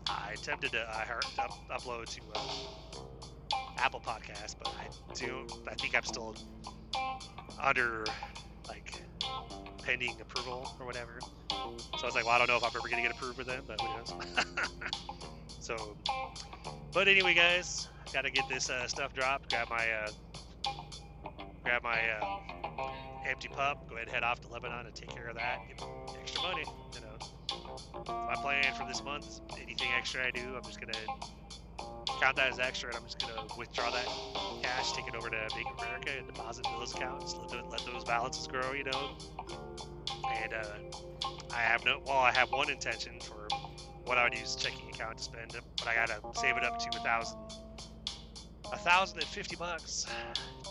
[0.08, 6.04] I attempted to up, upload to uh, Apple Podcast, but I do I think I'm
[6.04, 6.34] still
[7.62, 8.04] under
[8.68, 9.02] like
[9.82, 11.18] pending approval or whatever.
[11.50, 13.46] So I was like, well, I don't know if I'm ever gonna get approved with
[13.46, 14.14] them, but who knows.
[15.60, 15.96] so,
[16.92, 19.50] but anyway, guys, gotta get this uh, stuff dropped.
[19.50, 20.10] Grab my uh,
[21.64, 22.90] grab my uh,
[23.28, 23.88] empty pup.
[23.88, 25.58] Go ahead and head off to Lebanon and take care of that.
[25.68, 25.82] Get
[26.20, 26.64] extra money.
[26.94, 27.10] You know,
[28.06, 30.92] my plan for this month is anything extra I do, I'm just gonna
[32.20, 34.06] count that as extra, and I'm just gonna withdraw that
[34.62, 37.34] cash, take it over to Bank of America, and deposit those accounts.
[37.52, 39.16] Let, let those balances grow, you know.
[40.42, 40.64] And uh,
[41.54, 43.48] I have no, well, I have one intention for
[44.04, 46.98] what I would use checking account to spend but I gotta save it up to
[46.98, 47.38] a thousand,
[48.72, 50.06] a thousand and fifty bucks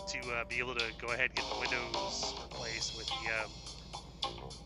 [0.08, 3.50] to uh, be able to go ahead and get the windows replaced with the um,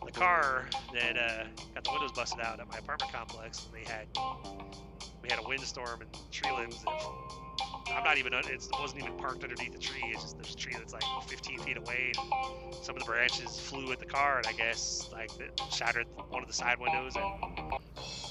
[0.05, 3.89] the car that uh, got the windows busted out at my apartment complex when they
[3.89, 4.07] had
[5.21, 6.93] we had a windstorm and tree limbs that
[7.95, 10.03] I'm not even it wasn't even parked underneath the tree.
[10.11, 12.11] It's just there's a tree that's like 15 feet away.
[12.17, 15.29] And some of the branches flew at the car, and I guess like
[15.71, 18.24] shattered one of the side windows and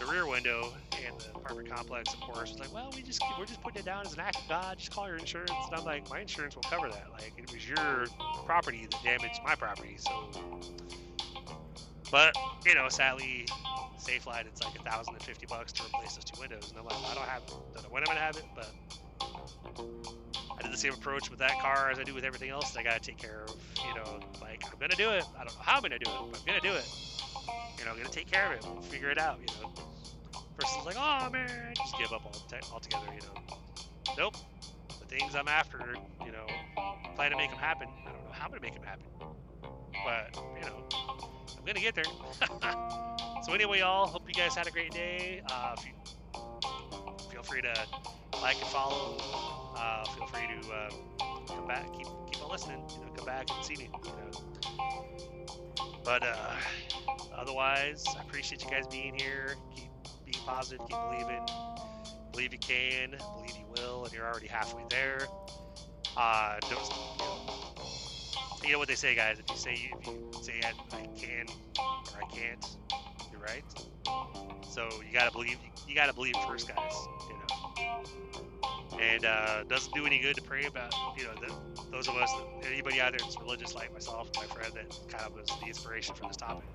[0.00, 0.72] the rear window.
[1.06, 3.84] And the apartment complex, of course, was like, "Well, we just we're just putting it
[3.84, 4.78] down as an act of God.
[4.78, 7.06] Just call your insurance." And I'm like, "My insurance will cover that.
[7.12, 8.06] Like it was your
[8.44, 10.30] property that damaged my property, so."
[12.10, 12.34] But
[12.66, 13.46] you know, sadly,
[13.98, 16.84] Safelite, it's like a thousand and fifty bucks to replace those two windows, and I'm
[16.84, 18.72] like, I don't have, don't know when I'm gonna have it, but
[20.58, 22.76] I did the same approach with that car as I do with everything else.
[22.76, 23.54] I gotta take care of,
[23.86, 25.24] you know, like I'm gonna do it.
[25.38, 26.88] I don't know how I'm gonna do it, but I'm gonna do it.
[27.78, 28.64] You know, I'm gonna take care of it.
[28.64, 29.38] We'll figure it out.
[29.40, 29.89] You know,
[30.60, 32.34] person's like, oh man, just give up all
[32.72, 33.06] altogether.
[33.14, 33.56] You know,
[34.18, 34.36] nope.
[35.00, 35.78] The things I'm after,
[36.24, 36.46] you know,
[37.16, 37.88] plan to make them happen.
[38.06, 39.06] I don't know how I'm gonna make them happen,
[40.04, 40.84] but you know,
[41.58, 42.04] I'm gonna get there.
[43.42, 45.42] so anyway, y'all, hope you guys had a great day.
[45.50, 45.92] Uh, you
[47.30, 47.74] feel free to
[48.42, 49.16] like and follow.
[49.76, 50.90] Uh, feel free to uh,
[51.48, 52.82] come back, keep keep on listening.
[52.90, 53.90] You know, come back and see me.
[54.04, 54.50] You know.
[56.04, 56.56] But uh,
[57.34, 59.56] otherwise, I appreciate you guys being here.
[59.76, 59.89] Keep
[60.50, 60.80] positive.
[60.88, 61.46] Keep believing.
[62.32, 63.10] Believe you can.
[63.36, 65.26] Believe you will, and you're already halfway there.
[66.16, 67.36] Uh, don't, you, know,
[68.64, 69.38] you know what they say, guys.
[69.38, 71.46] If you say if you say I, I can
[71.78, 72.64] or I can't,
[73.30, 73.64] you're right.
[74.68, 75.58] So you gotta believe.
[75.86, 76.94] You gotta believe first, guys.
[77.28, 77.40] You know
[79.00, 80.92] and uh, doesn't do any good to pray about.
[81.16, 81.54] You know, the,
[81.90, 82.30] those of us,
[82.70, 86.14] anybody out there that's religious like myself, my friend, that kind of was the inspiration
[86.14, 86.68] for this topic.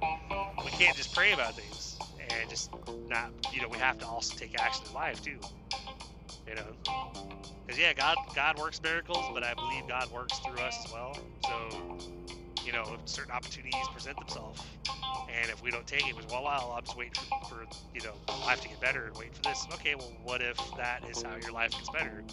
[0.63, 1.99] We can't just pray about things
[2.31, 2.73] and just
[3.07, 3.31] not.
[3.53, 5.39] You know, we have to also take action in life too.
[6.47, 6.75] You know,
[7.65, 11.17] because yeah, God God works miracles, but I believe God works through us as well.
[11.45, 11.97] So,
[12.65, 14.61] you know, if certain opportunities present themselves,
[15.29, 18.01] and if we don't take it, was well, well, I'm just waiting for, for, you
[18.01, 18.13] know
[18.45, 19.65] life to get better and waiting for this.
[19.73, 22.23] Okay, well, what if that is how your life gets better?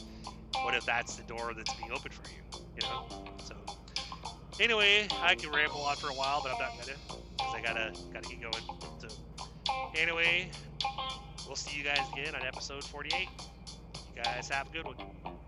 [0.62, 2.62] What if that's the door that's being opened for you?
[2.76, 3.24] You know.
[3.44, 3.54] So
[4.60, 7.92] anyway, I can ramble on for a while, but I'm not gonna because I gotta
[8.12, 8.80] gotta keep going.
[8.98, 9.08] So
[9.96, 10.50] anyway,
[11.46, 13.28] we'll see you guys again on episode 48.
[13.94, 15.41] You guys have a good one.